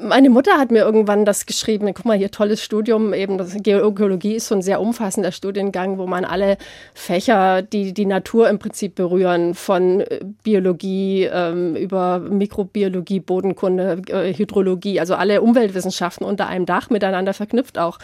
[0.00, 1.86] Meine Mutter hat mir irgendwann das geschrieben.
[1.94, 3.14] Guck mal, hier tolles Studium.
[3.14, 6.58] Eben das Geologie ist so ein sehr umfassender Studiengang, wo man alle
[6.94, 14.34] Fächer, die die Natur im Prinzip berühren, von äh, Biologie ähm, über Mikrobiologie, Bodenkunde, äh,
[14.34, 18.00] Hydrologie, also alle Umweltwissenschaften unter einem Dach miteinander verknüpft auch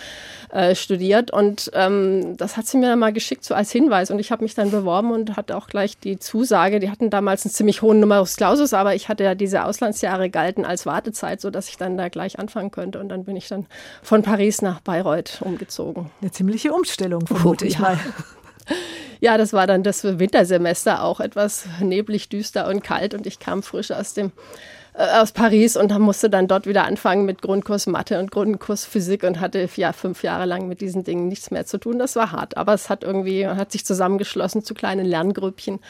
[0.53, 1.33] äh, studiert.
[1.33, 4.13] Und ähm, das hat sie mir mal geschickt so als Hinweis.
[4.13, 6.79] Und ich habe mich dann beworben und hatte auch gleich die Zusage.
[6.79, 10.65] Die hatten damals einen ziemlich hohen Numerus Clausus, aber ich hatte ja diese Auslandsjahre galten
[10.65, 12.99] als Wartezeit, sodass ich dann da gleich anfangen könnte.
[13.01, 13.67] Und dann bin ich dann
[14.03, 16.11] von Paris nach Bayreuth umgezogen.
[16.21, 17.99] Eine ziemliche Umstellung, vermute oh, ich mal.
[19.23, 23.63] Ja, das war dann das Wintersemester auch etwas neblig, düster und kalt und ich kam
[23.63, 24.33] frisch aus dem
[24.95, 29.23] äh, aus Paris und musste dann dort wieder anfangen mit Grundkurs Mathe und Grundkurs Physik
[29.25, 31.99] und hatte ja fünf Jahre lang mit diesen Dingen nichts mehr zu tun.
[31.99, 35.81] Das war hart, aber es hat irgendwie hat sich zusammengeschlossen zu kleinen Lerngrüppchen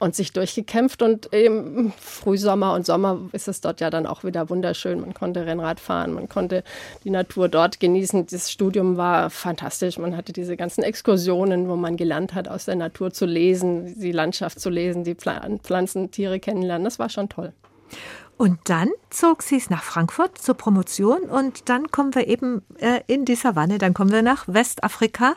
[0.00, 4.48] und sich durchgekämpft und im Frühsommer und Sommer ist es dort ja dann auch wieder
[4.48, 5.00] wunderschön.
[5.00, 6.64] Man konnte Rennrad fahren, man konnte
[7.04, 8.26] die Natur dort genießen.
[8.26, 9.98] Das Studium war fantastisch.
[9.98, 14.12] Man hatte diese ganzen Exkursionen, wo man gelernt hat, aus der Natur zu lesen, die
[14.12, 16.84] Landschaft zu lesen, die Pflanzen, Tiere kennenlernen.
[16.84, 17.52] Das war schon toll.
[18.38, 23.00] Und dann zog sie es nach Frankfurt zur Promotion und dann kommen wir eben äh,
[23.06, 25.34] in die Savanne, dann kommen wir nach Westafrika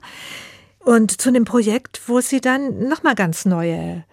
[0.79, 4.05] und zu einem Projekt, wo sie dann nochmal ganz neue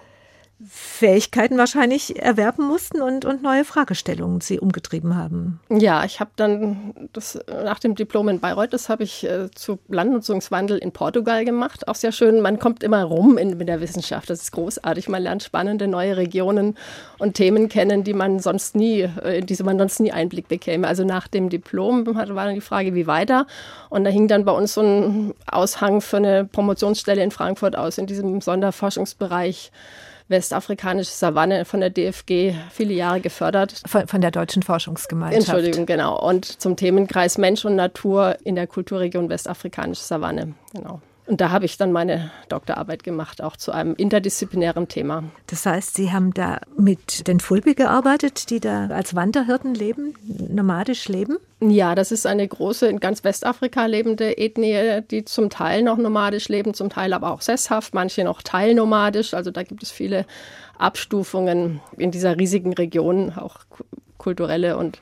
[0.68, 5.60] Fähigkeiten wahrscheinlich erwerben mussten und, und neue Fragestellungen sie umgetrieben haben.
[5.70, 9.78] Ja, ich habe dann das nach dem Diplom in Bayreuth, das habe ich äh, zu
[9.88, 11.88] Landnutzungswandel in Portugal gemacht.
[11.88, 14.28] Auch sehr schön, man kommt immer rum in, mit der Wissenschaft.
[14.28, 15.08] Das ist großartig.
[15.08, 16.76] Man lernt spannende neue Regionen
[17.18, 20.86] und Themen kennen, die man sonst nie, äh, in diese man sonst nie Einblick bekäme.
[20.86, 23.46] Also nach dem Diplom war dann die Frage, wie weiter.
[23.88, 27.96] Und da hing dann bei uns so ein Aushang für eine Promotionsstelle in Frankfurt aus,
[27.96, 29.72] in diesem Sonderforschungsbereich
[30.30, 33.82] westafrikanische Savanne von der DFG viele Jahre gefördert.
[33.86, 35.48] Von, von, der Deutschen Forschungsgemeinschaft.
[35.48, 36.18] Entschuldigung, genau.
[36.18, 40.54] Und zum Themenkreis Mensch und Natur in der Kulturregion westafrikanische Savanne.
[40.72, 41.00] Genau.
[41.30, 45.22] Und da habe ich dann meine Doktorarbeit gemacht, auch zu einem interdisziplinären Thema.
[45.46, 50.14] Das heißt, Sie haben da mit den Fulbi gearbeitet, die da als Wanderhirten leben,
[50.48, 51.36] nomadisch leben?
[51.60, 56.48] Ja, das ist eine große, in ganz Westafrika lebende Ethnie, die zum Teil noch nomadisch
[56.48, 59.32] leben, zum Teil aber auch sesshaft, manche noch teilnomadisch.
[59.32, 60.26] Also da gibt es viele
[60.78, 63.58] Abstufungen in dieser riesigen Region, auch
[64.18, 65.00] kulturelle und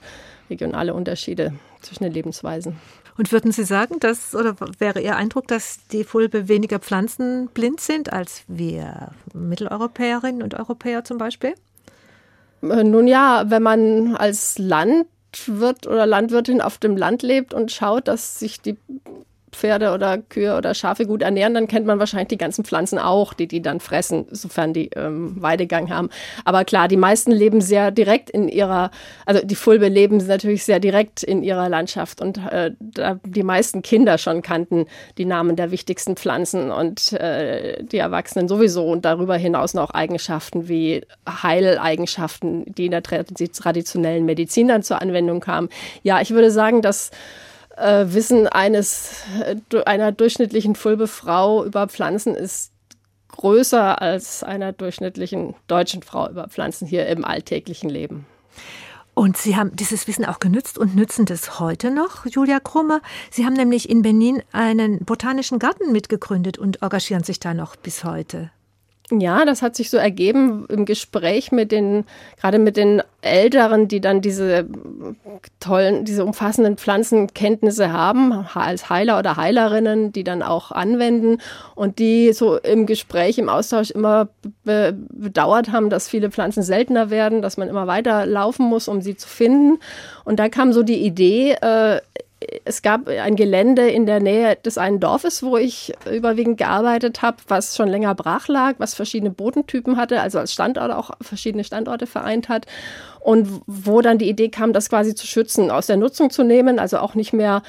[0.50, 2.76] regionale Unterschiede zwischen den Lebensweisen.
[3.18, 8.12] Und würden Sie sagen, dass, oder wäre Ihr Eindruck, dass die Fulbe weniger pflanzenblind sind
[8.12, 11.54] als wir Mitteleuropäerinnen und Europäer zum Beispiel?
[12.62, 18.06] Äh, nun ja, wenn man als Landwirt oder Landwirtin auf dem Land lebt und schaut,
[18.06, 18.76] dass sich die
[19.52, 23.34] Pferde oder Kühe oder Schafe gut ernähren, dann kennt man wahrscheinlich die ganzen Pflanzen auch,
[23.34, 26.10] die die dann fressen, sofern die ähm, Weidegang haben.
[26.44, 28.90] Aber klar, die meisten leben sehr direkt in ihrer,
[29.26, 33.82] also die Fulbe leben natürlich sehr direkt in ihrer Landschaft und äh, da die meisten
[33.82, 39.36] Kinder schon kannten die Namen der wichtigsten Pflanzen und äh, die Erwachsenen sowieso und darüber
[39.36, 45.68] hinaus noch Eigenschaften wie Heileigenschaften, die in der traditionellen Medizin dann zur Anwendung kamen.
[46.02, 47.10] Ja, ich würde sagen, dass
[47.78, 52.72] äh, Wissen eines, äh, einer durchschnittlichen Fulbe-Frau über Pflanzen ist
[53.28, 58.26] größer als einer durchschnittlichen deutschen Frau über Pflanzen hier im alltäglichen Leben.
[59.14, 63.00] Und Sie haben dieses Wissen auch genützt und nützen das heute noch, Julia Krummer.
[63.30, 68.04] Sie haben nämlich in Benin einen botanischen Garten mitgegründet und engagieren sich da noch bis
[68.04, 68.52] heute.
[69.10, 72.04] Ja, das hat sich so ergeben im Gespräch mit den,
[72.38, 74.66] gerade mit den Älteren, die dann diese
[75.60, 81.38] tollen, diese umfassenden Pflanzenkenntnisse haben, als Heiler oder Heilerinnen, die dann auch anwenden
[81.74, 84.28] und die so im Gespräch, im Austausch immer
[84.64, 89.00] be bedauert haben, dass viele Pflanzen seltener werden, dass man immer weiter laufen muss, um
[89.00, 89.78] sie zu finden.
[90.24, 92.00] Und da kam so die Idee, äh,
[92.64, 97.38] es gab ein Gelände in der Nähe des einen Dorfes, wo ich überwiegend gearbeitet habe,
[97.48, 102.06] was schon länger brach lag, was verschiedene Bodentypen hatte, also als Standort auch verschiedene Standorte
[102.06, 102.66] vereint hat
[103.20, 106.78] und wo dann die Idee kam, das quasi zu schützen, aus der Nutzung zu nehmen,
[106.78, 107.62] also auch nicht mehr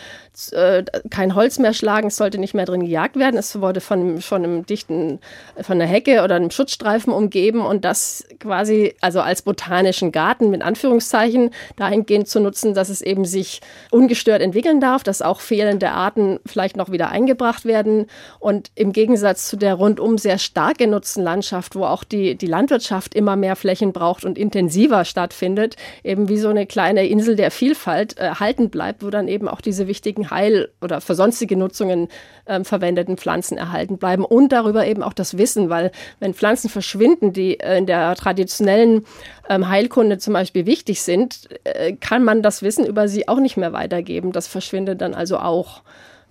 [0.52, 4.22] äh, kein Holz mehr schlagen, es sollte nicht mehr drin gejagt werden, es wurde von,
[4.22, 5.20] von einem dichten,
[5.62, 10.62] von einer Hecke oder einem Schutzstreifen umgeben und das quasi, also als botanischen Garten mit
[10.62, 16.40] Anführungszeichen, dahingehend zu nutzen, dass es eben sich ungestört entwickeln darf, dass auch fehlende Arten
[16.46, 18.08] vielleicht noch wieder eingebracht werden.
[18.40, 23.14] Und im Gegensatz zu der rundum sehr stark genutzten Landschaft, wo auch die, die Landwirtschaft
[23.14, 27.52] immer mehr Flächen braucht und intensiver stattfindet, stattfindet, eben wie so eine kleine Insel der
[27.52, 32.08] Vielfalt äh, halten bleibt, wo dann eben auch diese wichtigen Heil- oder für sonstige Nutzungen
[32.46, 37.34] äh, verwendeten Pflanzen erhalten bleiben und darüber eben auch das Wissen, weil wenn Pflanzen verschwinden,
[37.34, 39.06] die äh, in der traditionellen
[39.50, 43.58] ähm, Heilkunde zum Beispiel wichtig sind, äh, kann man das Wissen über sie auch nicht
[43.58, 44.32] mehr weitergeben.
[44.32, 45.82] Das verschwindet dann also auch.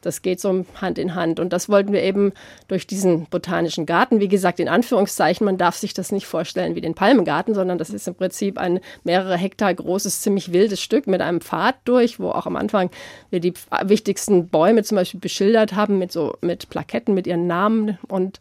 [0.02, 1.40] Das geht so Hand in Hand.
[1.40, 2.32] Und das wollten wir eben
[2.68, 6.80] durch diesen botanischen Garten, wie gesagt, in Anführungszeichen, man darf sich das nicht vorstellen wie
[6.80, 11.20] den Palmengarten, sondern das ist im Prinzip ein mehrere Hektar großes, ziemlich wildes Stück mit
[11.20, 12.90] einem Pfad durch, wo auch am Anfang
[13.30, 17.98] wir die wichtigsten Bäume zum Beispiel beschildert haben mit so mit Plaketten mit ihren Namen
[18.08, 18.40] und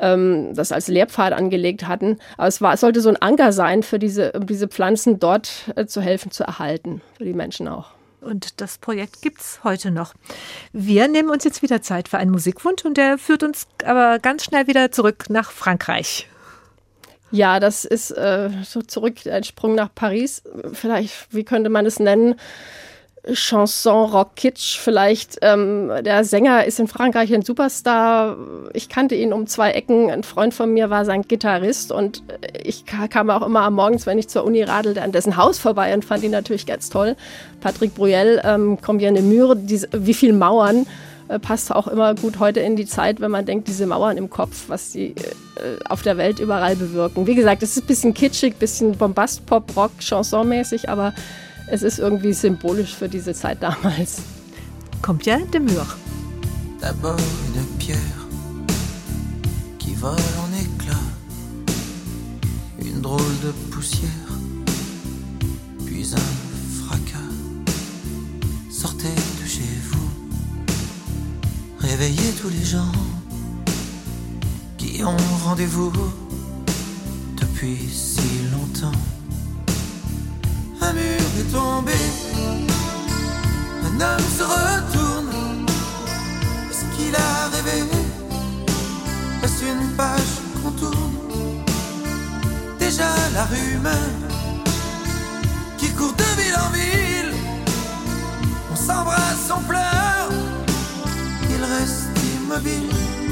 [0.00, 2.18] ähm, das als Lehrpfad angelegt hatten.
[2.36, 5.72] Aber es, war, es sollte so ein Anker sein für diese, um diese Pflanzen dort
[5.76, 7.93] äh, zu helfen, zu erhalten, für die Menschen auch.
[8.24, 10.14] Und das Projekt gibt es heute noch.
[10.72, 14.44] Wir nehmen uns jetzt wieder Zeit für einen Musikwunsch und der führt uns aber ganz
[14.44, 16.28] schnell wieder zurück nach Frankreich.
[17.30, 20.42] Ja, das ist äh, so zurück ein Sprung nach Paris.
[20.72, 22.36] Vielleicht, wie könnte man es nennen?
[23.32, 25.38] Chanson, Rock, Kitsch vielleicht.
[25.42, 28.36] Ähm, der Sänger ist in Frankreich ein Superstar.
[28.74, 30.10] Ich kannte ihn um zwei Ecken.
[30.10, 32.22] Ein Freund von mir war sein Gitarrist und
[32.62, 35.94] ich kam auch immer am Morgens, wenn ich zur Uni radelte, an dessen Haus vorbei
[35.94, 37.16] und fand ihn natürlich ganz toll.
[37.60, 40.86] Patrick Bruyel, ähm, Combien de Mure, diese, wie viel Mauern
[41.28, 44.28] äh, passt auch immer gut heute in die Zeit, wenn man denkt, diese Mauern im
[44.28, 45.14] Kopf, was sie
[45.56, 47.26] äh, auf der Welt überall bewirken.
[47.26, 51.14] Wie gesagt, es ist ein bisschen kitschig, bisschen Bombast, Pop, Rock, Chansonmäßig, aber
[51.68, 54.22] es ist irgendwie symbolisch für diese Zeit damals.
[55.02, 55.86] Combien de Mur.
[56.80, 57.18] D'abord
[57.54, 57.98] une pierre
[59.78, 61.10] qui vole en éclats,
[62.78, 64.10] une drôle de poussière,
[65.86, 67.18] puis un fracas.
[68.70, 70.10] Sortez de chez vous,
[71.78, 72.92] réveillez tous les gens
[74.76, 75.92] qui ont rendez-vous
[77.36, 78.20] depuis si
[78.52, 79.13] longtemps.
[80.86, 81.98] Un mur est tombé,
[83.86, 85.64] un homme se retourne.
[86.70, 87.82] Est-ce qu'il a rêvé?
[89.42, 91.14] Est-ce une page qu'on tourne?
[92.78, 94.12] Déjà la rumeur
[95.78, 97.34] qui court de ville en ville?
[98.70, 100.28] On s'embrasse, on pleure,
[101.48, 103.23] il reste immobile.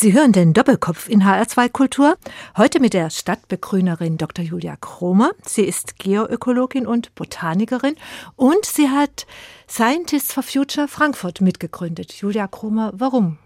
[0.00, 2.16] Sie hören den Doppelkopf in HR2 Kultur.
[2.56, 4.44] Heute mit der Stadtbegrünerin Dr.
[4.44, 5.32] Julia Kromer.
[5.44, 7.96] Sie ist Geoökologin und Botanikerin
[8.36, 9.26] und sie hat
[9.68, 12.12] Scientists for Future Frankfurt mitgegründet.
[12.12, 13.38] Julia Kromer, warum?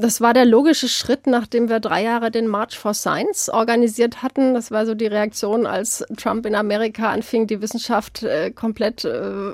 [0.00, 4.54] Das war der logische Schritt, nachdem wir drei Jahre den March for Science organisiert hatten.
[4.54, 9.52] Das war so die Reaktion, als Trump in Amerika anfing, die Wissenschaft äh, komplett äh,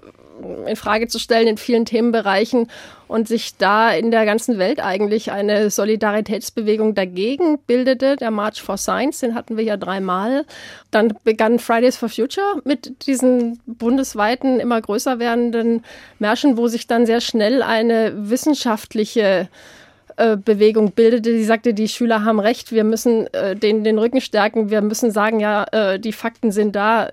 [0.66, 2.68] in Frage zu stellen in vielen Themenbereichen
[3.09, 8.16] und sich da in der ganzen Welt eigentlich eine Solidaritätsbewegung dagegen bildete.
[8.16, 10.47] Der March for Science, den hatten wir ja dreimal.
[10.91, 15.84] Dann begann Fridays for Future mit diesen bundesweiten, immer größer werdenden
[16.18, 19.49] Märschen, wo sich dann sehr schnell eine wissenschaftliche
[20.36, 24.70] Bewegung bildete, die sagte, die Schüler haben recht, wir müssen äh, denen den Rücken stärken,
[24.70, 27.10] wir müssen sagen, ja, äh, die Fakten sind da.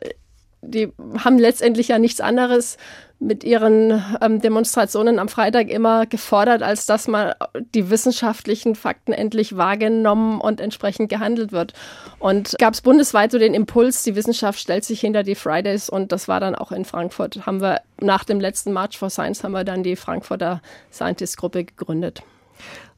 [0.61, 0.91] Die
[1.23, 2.77] haben letztendlich ja nichts anderes
[3.19, 7.35] mit ihren ähm, Demonstrationen am Freitag immer gefordert, als dass mal
[7.73, 11.73] die wissenschaftlichen Fakten endlich wahrgenommen und entsprechend gehandelt wird.
[12.19, 16.11] Und gab es bundesweit so den Impuls, die Wissenschaft stellt sich hinter die Fridays und
[16.11, 17.45] das war dann auch in Frankfurt.
[17.45, 22.23] Haben wir nach dem letzten March for Science haben wir dann die Frankfurter Scientist-Gruppe gegründet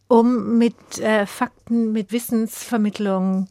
[0.10, 3.48] um mit äh, Fakten, mit Wissensvermittlung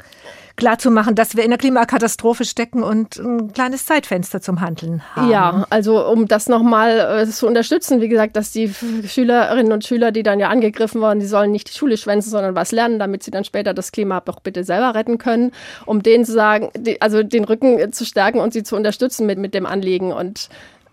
[0.57, 5.31] klarzumachen, dass wir in der Klimakatastrophe stecken und ein kleines Zeitfenster zum Handeln haben.
[5.31, 8.75] Ja, also um das nochmal äh, zu unterstützen, wie gesagt, dass die
[9.07, 12.57] Schülerinnen und Schüler, die dann ja angegriffen wurden, die sollen nicht die Schule schwänzen, sondern
[12.57, 15.53] was lernen, damit sie dann später das Klima doch bitte selber retten können,
[15.87, 19.39] um denen zu sagen, die, also den Rücken zu stärken und sie zu unterstützen mit,
[19.39, 20.49] mit dem Anliegen und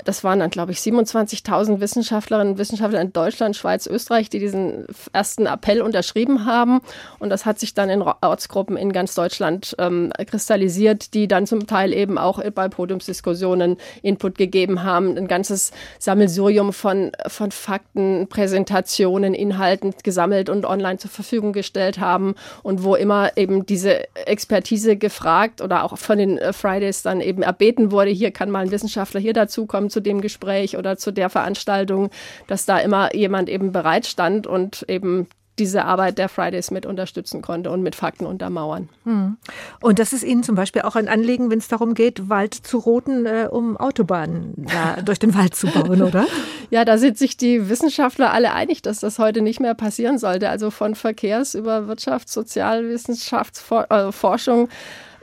[0.05, 4.85] das waren dann, glaube ich, 27.000 Wissenschaftlerinnen und Wissenschaftler in Deutschland, Schweiz, Österreich, die diesen
[5.11, 6.79] ersten Appell unterschrieben haben.
[7.17, 11.65] Und das hat sich dann in Ortsgruppen in ganz Deutschland ähm, kristallisiert, die dann zum
[11.65, 15.17] Teil eben auch bei Podiumsdiskussionen Input gegeben haben.
[15.17, 22.35] Ein ganzes Sammelsurium von, von Fakten, Präsentationen, Inhalten gesammelt und online zur Verfügung gestellt haben.
[22.61, 27.41] Und wo immer eben diese Expertise gefragt oder auch von den äh, Fridays dann eben
[27.41, 31.29] erbeten wurde, hier kann mal ein Wissenschaftler hier dazukommen zu dem Gespräch oder zu der
[31.29, 32.09] Veranstaltung,
[32.47, 35.27] dass da immer jemand eben bereit stand und eben
[35.57, 38.89] diese Arbeit der Fridays mit unterstützen konnte und mit Fakten untermauern.
[39.05, 39.37] Hm.
[39.79, 42.77] Und das ist Ihnen zum Beispiel auch ein Anliegen, wenn es darum geht, Wald zu
[42.77, 46.25] roten, äh, um Autobahnen ja, durch den Wald zu bauen, oder?
[46.71, 50.49] Ja, da sind sich die Wissenschaftler alle einig, dass das heute nicht mehr passieren sollte.
[50.49, 54.65] Also von Verkehrs über Wirtschafts-, Sozialwissenschaftsforschung.
[54.65, 54.69] Äh,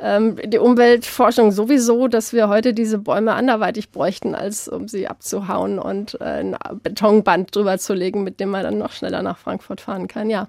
[0.03, 5.79] ähm, die Umweltforschung sowieso, dass wir heute diese Bäume anderweitig bräuchten, als um sie abzuhauen
[5.79, 9.81] und äh, ein Betonband drüber zu legen, mit dem man dann noch schneller nach Frankfurt
[9.81, 10.29] fahren kann.
[10.29, 10.49] Ja.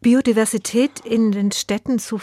[0.00, 2.18] Biodiversität in den Städten zu,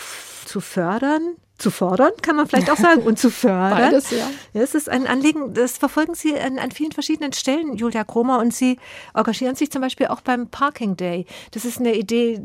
[0.45, 3.91] zu fördern, zu fordern, kann man vielleicht auch sagen, und zu fördern.
[3.91, 4.27] Beides, ja.
[4.53, 8.53] Es ist ein Anliegen, das verfolgen Sie an, an, vielen verschiedenen Stellen, Julia Kromer, und
[8.53, 8.79] Sie
[9.13, 11.25] engagieren sich zum Beispiel auch beim Parking Day.
[11.51, 12.41] Das ist eine Idee,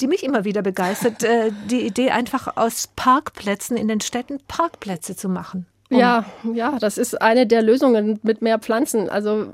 [0.00, 5.16] die mich immer wieder begeistert, äh, die Idee einfach aus Parkplätzen in den Städten Parkplätze
[5.16, 5.66] zu machen.
[5.90, 6.24] Um ja,
[6.54, 9.08] ja, das ist eine der Lösungen mit mehr Pflanzen.
[9.08, 9.52] Also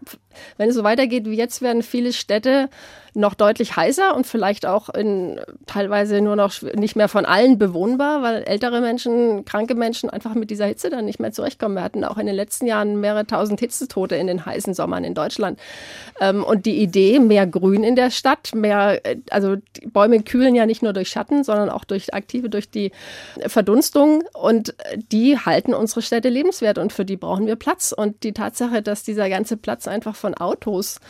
[0.56, 2.68] wenn es so weitergeht wie jetzt, werden viele Städte
[3.14, 8.22] noch deutlich heißer und vielleicht auch in, teilweise nur noch nicht mehr von allen bewohnbar,
[8.22, 11.76] weil ältere Menschen, kranke Menschen einfach mit dieser Hitze dann nicht mehr zurechtkommen.
[11.76, 15.14] Wir hatten auch in den letzten Jahren mehrere tausend Hitzetote in den heißen Sommern in
[15.14, 15.60] Deutschland.
[16.20, 20.66] Ähm, und die Idee, mehr Grün in der Stadt, mehr, also die Bäume kühlen ja
[20.66, 22.90] nicht nur durch Schatten, sondern auch durch aktive, durch die
[23.46, 24.74] Verdunstung und
[25.12, 27.94] die halten unsere Städte lebenswert und für die brauchen wir Platz.
[27.96, 31.00] Und die Tatsache, dass dieser ganze Platz einfach von Autos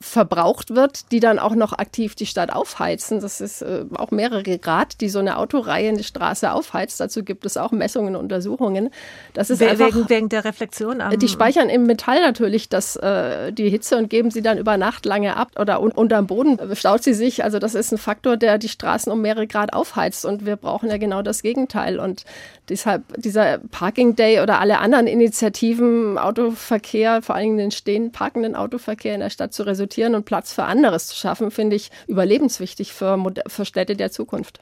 [0.00, 3.20] verbraucht wird, die dann auch noch aktiv die Stadt aufheizen.
[3.20, 7.00] Das ist äh, auch mehrere Grad, die so eine Autoreihe in die Straße aufheizt.
[7.00, 8.90] Dazu gibt es auch Messungen und Untersuchungen.
[9.32, 12.96] Das ist We einfach, wegen, wegen der Reflexion am Die speichern im Metall natürlich das,
[12.96, 16.58] äh, die Hitze und geben sie dann über Nacht lange ab oder un unterm Boden
[16.74, 17.44] staut sie sich.
[17.44, 20.90] Also das ist ein Faktor, der die Straßen um mehrere Grad aufheizt und wir brauchen
[20.90, 21.98] ja genau das Gegenteil.
[21.98, 22.24] Und
[22.68, 28.54] deshalb dieser Parking Day oder alle anderen Initiativen, Autoverkehr, vor allen Dingen den stehenden, parkenden
[28.54, 32.92] Autoverkehr in der Stadt zu resultieren, und Platz für anderes zu schaffen, finde ich überlebenswichtig
[32.92, 34.60] für, für Städte der Zukunft.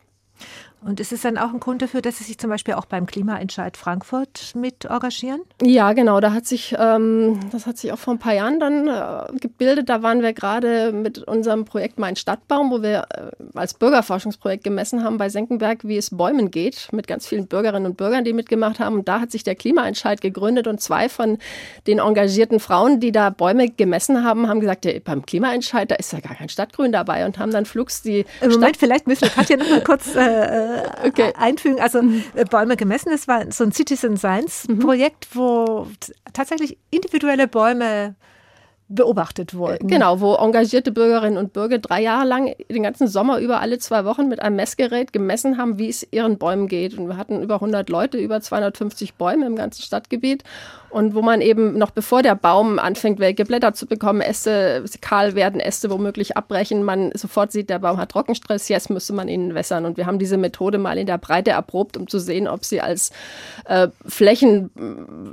[0.85, 3.07] Und ist es dann auch ein Grund dafür, dass Sie sich zum Beispiel auch beim
[3.07, 5.41] Klimaentscheid Frankfurt mit engagieren?
[5.62, 6.20] Ja, genau.
[6.20, 9.89] Da hat sich, ähm, das hat sich auch vor ein paar Jahren dann äh, gebildet.
[9.89, 15.05] Da waren wir gerade mit unserem Projekt Mein Stadtbaum, wo wir äh, als Bürgerforschungsprojekt gemessen
[15.05, 18.80] haben bei Senckenberg, wie es Bäumen geht, mit ganz vielen Bürgerinnen und Bürgern, die mitgemacht
[18.80, 18.97] haben.
[18.97, 21.39] Und da hat sich der Klimaentscheid gegründet und zwei von
[21.87, 26.12] den engagierten Frauen, die da Bäume gemessen haben, haben gesagt, ja, beim Klimaentscheid, da ist
[26.12, 28.24] ja gar kein Stadtgrün dabei und haben dann flugs die.
[28.41, 31.33] Im Moment, Stadt vielleicht müssen wir Katja noch mal kurz äh, äh, okay.
[31.37, 31.81] einfügen.
[31.81, 32.23] Also mhm.
[32.35, 34.79] Äh, Bäume gemessen, das war so ein Citizen Science mhm.
[34.81, 35.87] Projekt, wo
[36.33, 38.14] tatsächlich individuelle Bäume
[38.95, 39.89] beobachtet wurden.
[39.89, 44.05] Genau, wo engagierte Bürgerinnen und Bürger drei Jahre lang den ganzen Sommer über alle zwei
[44.05, 46.99] Wochen mit einem Messgerät gemessen haben, wie es ihren Bäumen geht.
[46.99, 50.45] Und wir hatten über 100 Leute, über 250 Bäume im ganzen Stadtgebiet.
[50.93, 55.34] Und wo man eben noch bevor der Baum anfängt, welke Blätter zu bekommen, Äste kahl
[55.34, 59.55] werden, Äste womöglich abbrechen, man sofort sieht, der Baum hat Trockenstress, jetzt müsste man ihn
[59.55, 59.86] wässern.
[59.86, 62.82] Und wir haben diese Methode mal in der Breite erprobt, um zu sehen, ob sie
[62.82, 63.11] als
[63.64, 64.70] äh, Flächen,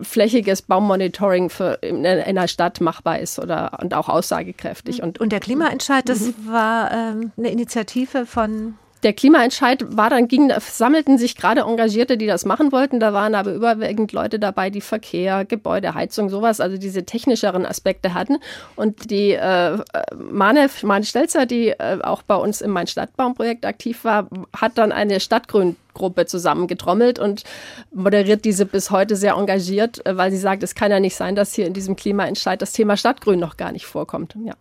[0.02, 5.04] flächiges Baummonitoring für in, in einer Stadt machbar ist oder und auch aussagekräftig.
[5.04, 6.34] Und, und der Klimaentscheid, das mhm.
[6.48, 12.28] war ähm, eine Initiative von der Klimaentscheid war dann, ging, sammelten sich gerade Engagierte, die
[12.28, 13.00] das machen wollten.
[13.00, 18.14] Da waren aber überwiegend Leute dabei, die Verkehr, Gebäude, Heizung, sowas, also diese technischeren Aspekte
[18.14, 18.38] hatten.
[18.76, 19.78] Und die äh,
[20.18, 25.22] Mane, Mane Stelzer, die äh, auch bei uns im Mein-Stadtbaum-Projekt aktiv war, hat dann eine
[25.22, 27.44] Stadtgrüngruppe zusammengetrommelt und
[27.92, 31.36] moderiert diese bis heute sehr engagiert, äh, weil sie sagt, es kann ja nicht sein,
[31.36, 34.36] dass hier in diesem Klimaentscheid das Thema Stadtgrün noch gar nicht vorkommt.
[34.44, 34.56] Ja.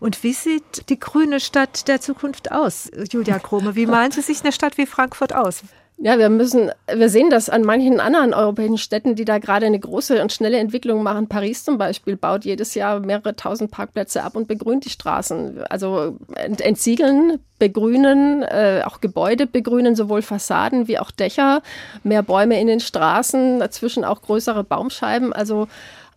[0.00, 3.74] Und wie sieht die grüne Stadt der Zukunft aus, Julia Krome?
[3.74, 5.62] Wie malen Sie sich eine Stadt wie Frankfurt aus?
[6.04, 9.78] Ja, wir müssen, wir sehen das an manchen anderen europäischen Städten, die da gerade eine
[9.78, 11.28] große und schnelle Entwicklung machen.
[11.28, 15.62] Paris zum Beispiel baut jedes Jahr mehrere tausend Parkplätze ab und begrünt die Straßen.
[15.70, 21.62] Also entsiegeln, begrünen, äh, auch Gebäude begrünen, sowohl Fassaden wie auch Dächer,
[22.02, 25.32] mehr Bäume in den Straßen, dazwischen auch größere Baumscheiben.
[25.32, 25.68] Also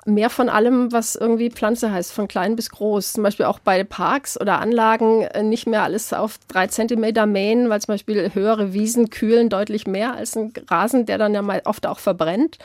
[0.06, 3.14] mehr von allem, was irgendwie Pflanze heißt, von klein bis groß.
[3.14, 7.70] Zum Beispiel auch bei Parks oder Anlagen äh, nicht mehr alles auf drei Zentimeter mähen,
[7.70, 11.62] weil zum Beispiel höhere Wiesen kühlen deutlich mehr als ein Rasen, der dann ja mal
[11.66, 12.60] oft auch verbrennt.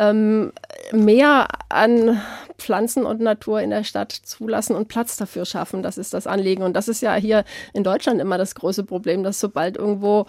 [0.00, 0.52] Ähm,
[0.92, 2.20] mehr an
[2.56, 5.82] Pflanzen und Natur in der Stadt zulassen und Platz dafür schaffen.
[5.82, 6.62] Das ist das Anliegen.
[6.62, 10.26] Und das ist ja hier in Deutschland immer das große Problem, dass sobald irgendwo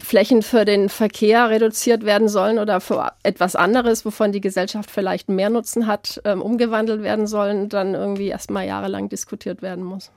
[0.00, 5.28] Flächen für den Verkehr reduziert werden sollen oder für etwas anderes, wovon die Gesellschaft vielleicht
[5.28, 10.10] mehr Nutzen hat, ähm, umgewandelt werden sollen, dann irgendwie erstmal jahrelang diskutiert werden muss.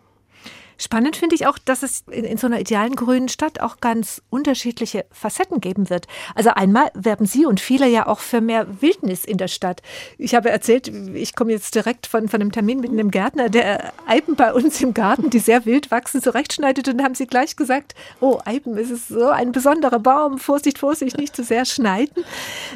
[0.78, 4.22] Spannend finde ich auch, dass es in, in, so einer idealen grünen Stadt auch ganz
[4.30, 6.08] unterschiedliche Facetten geben wird.
[6.36, 9.82] Also einmal werben Sie und viele ja auch für mehr Wildnis in der Stadt.
[10.18, 13.94] Ich habe erzählt, ich komme jetzt direkt von, von einem Termin mit einem Gärtner, der
[14.06, 17.94] Eiben bei uns im Garten, die sehr wild wachsen, zurechtschneidet und haben Sie gleich gesagt,
[18.20, 22.24] oh, Eiben ist es so ein besonderer Baum, Vorsicht, Vorsicht, nicht zu sehr schneiden.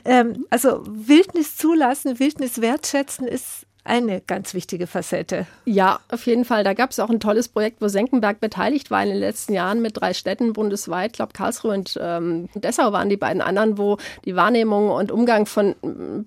[0.05, 5.47] Ähm, also Wildnis zulassen, Wildnis wertschätzen ist eine ganz wichtige Facette.
[5.65, 6.63] Ja, auf jeden Fall.
[6.63, 9.81] Da gab es auch ein tolles Projekt, wo Senckenberg beteiligt war in den letzten Jahren
[9.81, 11.11] mit drei Städten bundesweit.
[11.11, 15.45] Ich glaube, Karlsruhe und ähm, Dessau waren die beiden anderen, wo die Wahrnehmung und Umgang
[15.45, 15.75] von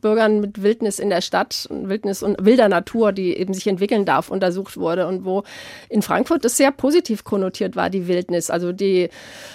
[0.01, 4.31] Bürgern mit Wildnis in der Stadt, Wildnis und wilder Natur, die eben sich entwickeln darf,
[4.31, 5.07] untersucht wurde.
[5.07, 5.45] Und wo
[5.89, 8.51] in Frankfurt das sehr positiv konnotiert war, die Wildnis.
[8.51, 9.11] Also die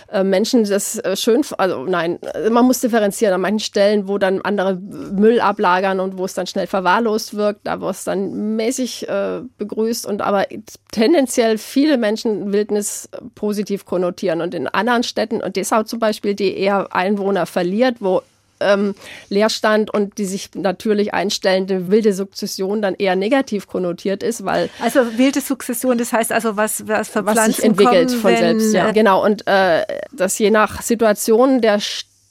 [0.09, 2.19] äh, Menschen das äh, schön, also nein,
[2.51, 6.47] man muss differenzieren an manchen Stellen, wo dann andere Müll ablagern und wo es dann
[6.47, 10.45] schnell verwahrlost wirkt, da es dann mäßig äh, begrüßt und aber
[10.91, 14.41] tendenziell viele Menschen Wildnis positiv konnotieren.
[14.41, 18.21] Und in anderen Städten und Dessau zum Beispiel, die eher Einwohner verliert, wo
[18.59, 18.95] ähm,
[19.29, 25.17] Leerstand und die sich natürlich einstellende wilde Sukzession dann eher negativ konnotiert ist, weil also
[25.17, 28.91] wilde Sukzession, das heißt also was was was sich entwickelt kommen, von selbst, ja.
[28.91, 31.79] genau und äh, das je nach Situation der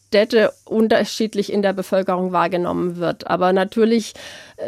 [0.09, 3.27] Städte unterschiedlich in der Bevölkerung wahrgenommen wird.
[3.27, 4.15] Aber natürlich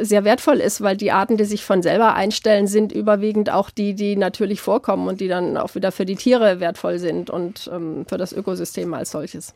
[0.01, 3.95] sehr wertvoll ist, weil die Arten, die sich von selber einstellen, sind überwiegend auch die,
[3.95, 8.05] die natürlich vorkommen und die dann auch wieder für die Tiere wertvoll sind und ähm,
[8.09, 9.55] für das Ökosystem als solches.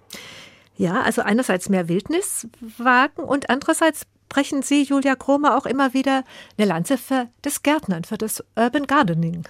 [0.76, 2.46] Ja, also einerseits mehr Wildnis
[2.78, 6.24] wagen und andererseits brechen Sie, Julia Kromer, auch immer wieder
[6.56, 9.44] eine Lanze für das Gärtnern, für das Urban Gardening.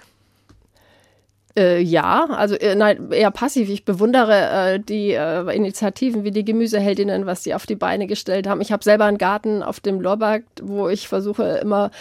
[1.55, 3.69] Äh, ja, also äh, nein, eher passiv.
[3.69, 8.47] Ich bewundere äh, die äh, Initiativen wie die Gemüseheldinnen, was sie auf die Beine gestellt
[8.47, 8.59] haben.
[8.59, 11.91] Ich habe selber einen Garten auf dem Lorberg, wo ich versuche immer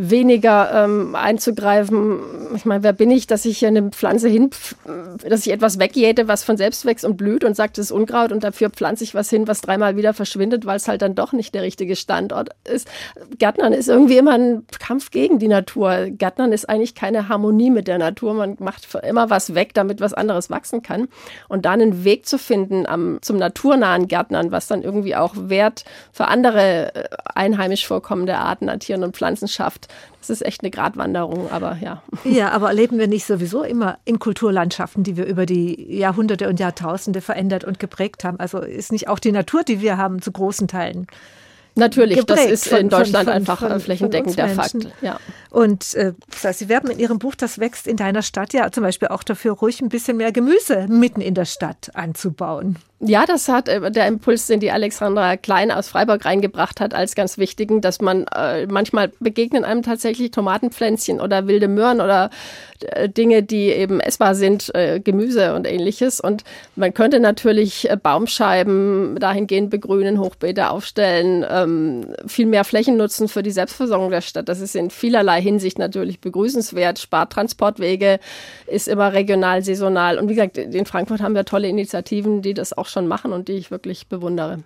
[0.00, 2.20] weniger ähm, einzugreifen.
[2.54, 4.50] Ich meine, wer bin ich, dass ich hier eine Pflanze hin,
[5.28, 8.32] dass ich etwas wegjäte, was von selbst wächst und blüht und sagt, es ist Unkraut
[8.32, 11.32] und dafür pflanze ich was hin, was dreimal wieder verschwindet, weil es halt dann doch
[11.32, 12.88] nicht der richtige Standort ist.
[13.38, 16.06] Gärtnern ist irgendwie immer ein Kampf gegen die Natur.
[16.08, 18.32] Gärtnern ist eigentlich keine Harmonie mit der Natur.
[18.32, 21.08] Man macht immer was weg, damit was anderes wachsen kann.
[21.48, 25.84] Und dann einen Weg zu finden am, zum naturnahen Gärtnern, was dann irgendwie auch Wert
[26.10, 29.89] für andere äh, einheimisch vorkommende Arten an Tieren und Pflanzen schafft.
[30.20, 32.02] Das ist echt eine Gratwanderung, aber ja.
[32.24, 36.60] Ja, aber erleben wir nicht sowieso immer in Kulturlandschaften, die wir über die Jahrhunderte und
[36.60, 38.38] Jahrtausende verändert und geprägt haben?
[38.38, 41.06] Also ist nicht auch die Natur, die wir haben, zu großen Teilen
[41.74, 44.88] Natürlich, das ist in Deutschland von, von, einfach flächendeckend der Fakt.
[45.00, 45.18] Ja.
[45.50, 46.12] Und äh,
[46.52, 49.52] Sie werben in Ihrem Buch, das wächst in deiner Stadt ja zum Beispiel auch dafür,
[49.52, 52.76] ruhig ein bisschen mehr Gemüse mitten in der Stadt anzubauen.
[53.02, 57.14] Ja, das hat äh, der Impuls, den die Alexandra Klein aus Freiburg reingebracht hat, als
[57.14, 62.28] ganz wichtigen, dass man äh, manchmal begegnen einem tatsächlich Tomatenpflänzchen oder wilde Möhren oder
[62.80, 66.20] äh, Dinge, die eben essbar sind, äh, Gemüse und ähnliches.
[66.20, 66.44] Und
[66.76, 73.42] man könnte natürlich äh, Baumscheiben dahingehend begrünen, Hochbeete aufstellen, ähm, viel mehr Flächen nutzen für
[73.42, 74.50] die Selbstversorgung der Stadt.
[74.50, 76.98] Das ist in vielerlei Hinsicht natürlich begrüßenswert.
[76.98, 78.20] Spart Transportwege,
[78.66, 80.18] ist immer regional, saisonal.
[80.18, 83.48] Und wie gesagt, in Frankfurt haben wir tolle Initiativen, die das auch schon machen und
[83.48, 84.62] die ich wirklich bewundere.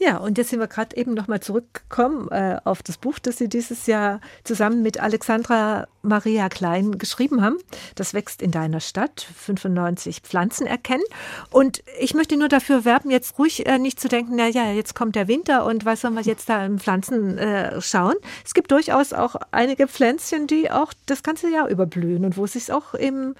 [0.00, 3.48] Ja, und jetzt sind wir gerade eben nochmal zurückgekommen äh, auf das Buch, das Sie
[3.48, 7.58] dieses Jahr zusammen mit Alexandra Maria Klein geschrieben haben.
[7.96, 11.02] Das wächst in deiner Stadt, 95 Pflanzen erkennen.
[11.50, 14.94] Und ich möchte nur dafür werben, jetzt ruhig äh, nicht zu denken, na ja, jetzt
[14.94, 18.14] kommt der Winter und was sollen wir jetzt da in Pflanzen äh, schauen.
[18.44, 22.52] Es gibt durchaus auch einige Pflänzchen, die auch das ganze Jahr überblühen und wo es
[22.52, 23.34] sich auch im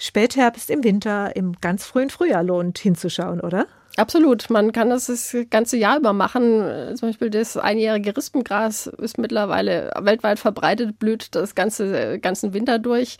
[0.00, 3.66] Spätherbst, im Winter, im ganz frühen Frühjahr lohnt hinzuschauen, oder?
[3.96, 4.48] Absolut.
[4.48, 6.96] Man kann das das ganze Jahr über machen.
[6.96, 13.18] Zum Beispiel das einjährige Rispengras ist mittlerweile weltweit verbreitet, blüht das ganze ganzen Winter durch.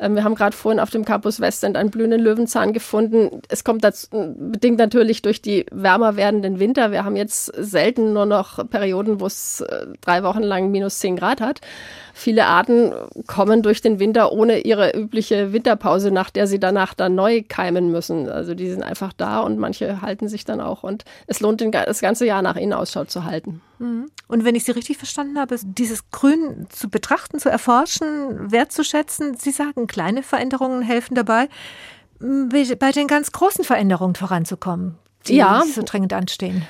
[0.00, 3.42] Ähm, wir haben gerade vorhin auf dem Campus Westend einen blühenden Löwenzahn gefunden.
[3.48, 6.90] Es kommt dazu, bedingt natürlich durch die wärmer werdenden Winter.
[6.92, 11.16] Wir haben jetzt selten nur noch Perioden, wo es äh, drei Wochen lang minus zehn
[11.16, 11.60] Grad hat.
[12.14, 12.92] Viele Arten
[13.28, 17.92] kommen durch den Winter ohne ihre übliche Winterpause, nach der sie danach dann neu keimen
[17.92, 18.28] müssen.
[18.28, 20.82] Also die sind einfach da und manche halten sich dann auch.
[20.82, 23.60] Und es lohnt, das ganze Jahr nach ihnen Ausschau zu halten.
[23.78, 24.10] Mhm.
[24.26, 29.50] Und wenn ich Sie richtig verstanden habe, dieses Grün zu betrachten, zu erforschen, wertzuschätzen, Sie
[29.50, 31.48] sagen, kleine Veränderungen helfen dabei,
[32.20, 36.62] bei den ganz großen Veränderungen voranzukommen die ja, so dringend anstehen.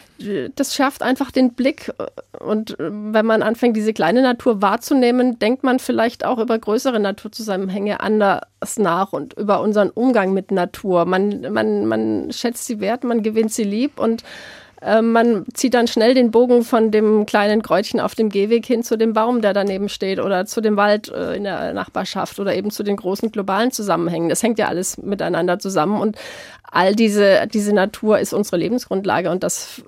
[0.57, 1.93] Das schärft einfach den Blick.
[2.39, 8.01] Und wenn man anfängt, diese kleine Natur wahrzunehmen, denkt man vielleicht auch über größere Naturzusammenhänge
[8.01, 11.05] anders nach und über unseren Umgang mit Natur.
[11.05, 14.25] Man, man, man schätzt sie wert, man gewinnt sie lieb und
[14.81, 18.83] äh, man zieht dann schnell den Bogen von dem kleinen Kräutchen auf dem Gehweg hin
[18.83, 22.55] zu dem Baum, der daneben steht oder zu dem Wald äh, in der Nachbarschaft oder
[22.55, 24.29] eben zu den großen globalen Zusammenhängen.
[24.29, 26.17] Das hängt ja alles miteinander zusammen und
[26.71, 29.83] all diese, diese Natur ist unsere Lebensgrundlage und das,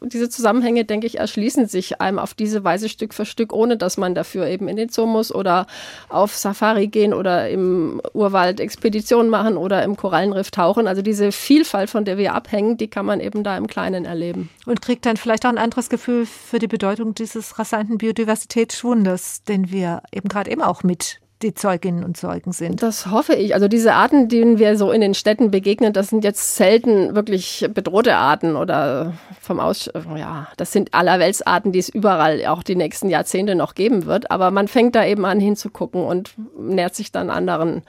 [0.00, 3.96] diese Zusammenhänge, denke ich, erschließen sich einem auf diese Weise Stück für Stück, ohne dass
[3.96, 5.66] man dafür eben in den Zoo muss oder
[6.08, 10.88] auf Safari gehen oder im Urwald Expeditionen machen oder im Korallenriff tauchen.
[10.88, 14.48] Also diese Vielfalt, von der wir abhängen, die kann man eben da im Kleinen erleben.
[14.66, 19.70] Und kriegt dann vielleicht auch ein anderes Gefühl für die Bedeutung dieses rasanten Biodiversitätsschwundes, den
[19.70, 22.82] wir eben gerade eben auch mit die Zeuginnen und Zeugen sind.
[22.82, 23.54] Das hoffe ich.
[23.54, 27.68] Also diese Arten, denen wir so in den Städten begegnen, das sind jetzt selten wirklich
[27.72, 33.08] bedrohte Arten oder vom Aus, ja, das sind allerweltsarten, die es überall auch die nächsten
[33.08, 34.30] Jahrzehnte noch geben wird.
[34.30, 37.82] Aber man fängt da eben an hinzugucken und nähert sich dann anderen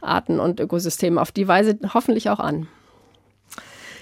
[0.00, 2.68] Arten und Ökosystemen auf die Weise hoffentlich auch an.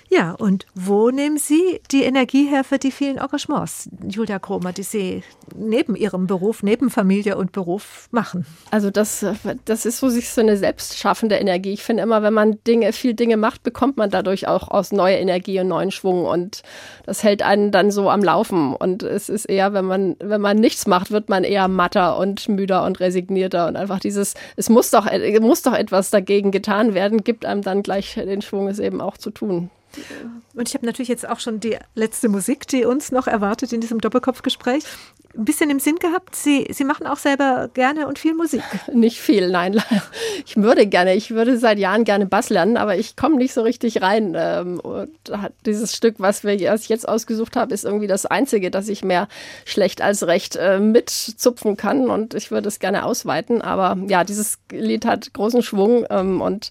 [0.08, 4.84] Ja, und wo nehmen Sie die Energie her für die vielen Engagements, Julia Kromer, die
[4.84, 5.22] Sie
[5.54, 8.46] neben Ihrem Beruf, neben Familie und Beruf machen?
[8.70, 9.26] Also das,
[9.64, 11.72] das ist so sich so eine selbstschaffende Energie.
[11.72, 15.16] Ich finde immer, wenn man Dinge, viel Dinge macht, bekommt man dadurch auch aus neue
[15.16, 16.62] Energie und neuen Schwung und
[17.04, 18.74] das hält einen dann so am Laufen.
[18.76, 22.48] Und es ist eher, wenn man, wenn man nichts macht, wird man eher matter und
[22.48, 25.06] müder und resignierter und einfach dieses, es muss doch,
[25.40, 29.16] muss doch etwas dagegen getan werden, gibt einem dann gleich den Schwung, es eben auch
[29.16, 29.70] zu tun.
[30.54, 33.80] Und ich habe natürlich jetzt auch schon die letzte Musik, die uns noch erwartet in
[33.80, 34.84] diesem Doppelkopfgespräch,
[35.36, 36.34] ein bisschen im Sinn gehabt.
[36.34, 38.62] Sie, Sie machen auch selber gerne und viel Musik.
[38.92, 39.82] Nicht viel, nein.
[40.46, 43.62] Ich würde gerne, ich würde seit Jahren gerne Bass lernen, aber ich komme nicht so
[43.62, 44.34] richtig rein.
[44.36, 45.10] Ähm, und
[45.66, 49.28] dieses Stück, was wir jetzt ausgesucht haben, ist irgendwie das einzige, das ich mehr
[49.64, 52.08] schlecht als recht äh, mitzupfen kann.
[52.08, 53.60] Und ich würde es gerne ausweiten.
[53.60, 56.70] Aber ja, dieses Lied hat großen Schwung ähm, und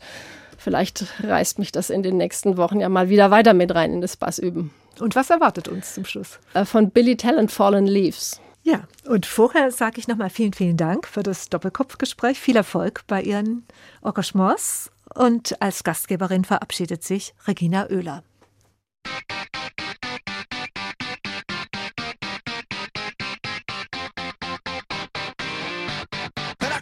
[0.65, 4.01] vielleicht reißt mich das in den nächsten Wochen ja mal wieder weiter mit rein in
[4.01, 4.71] das Bassüben.
[4.99, 6.39] Und was erwartet uns zum Schluss?
[6.55, 8.41] Äh, von Billy Talent Fallen Leaves.
[8.63, 12.39] Ja, und vorher sage ich nochmal vielen, vielen Dank für das Doppelkopfgespräch.
[12.39, 13.63] Viel Erfolg bei Ihren
[14.03, 14.91] Engagements.
[15.13, 18.23] Und als Gastgeberin verabschiedet sich Regina Oehler.
[26.57, 26.81] But a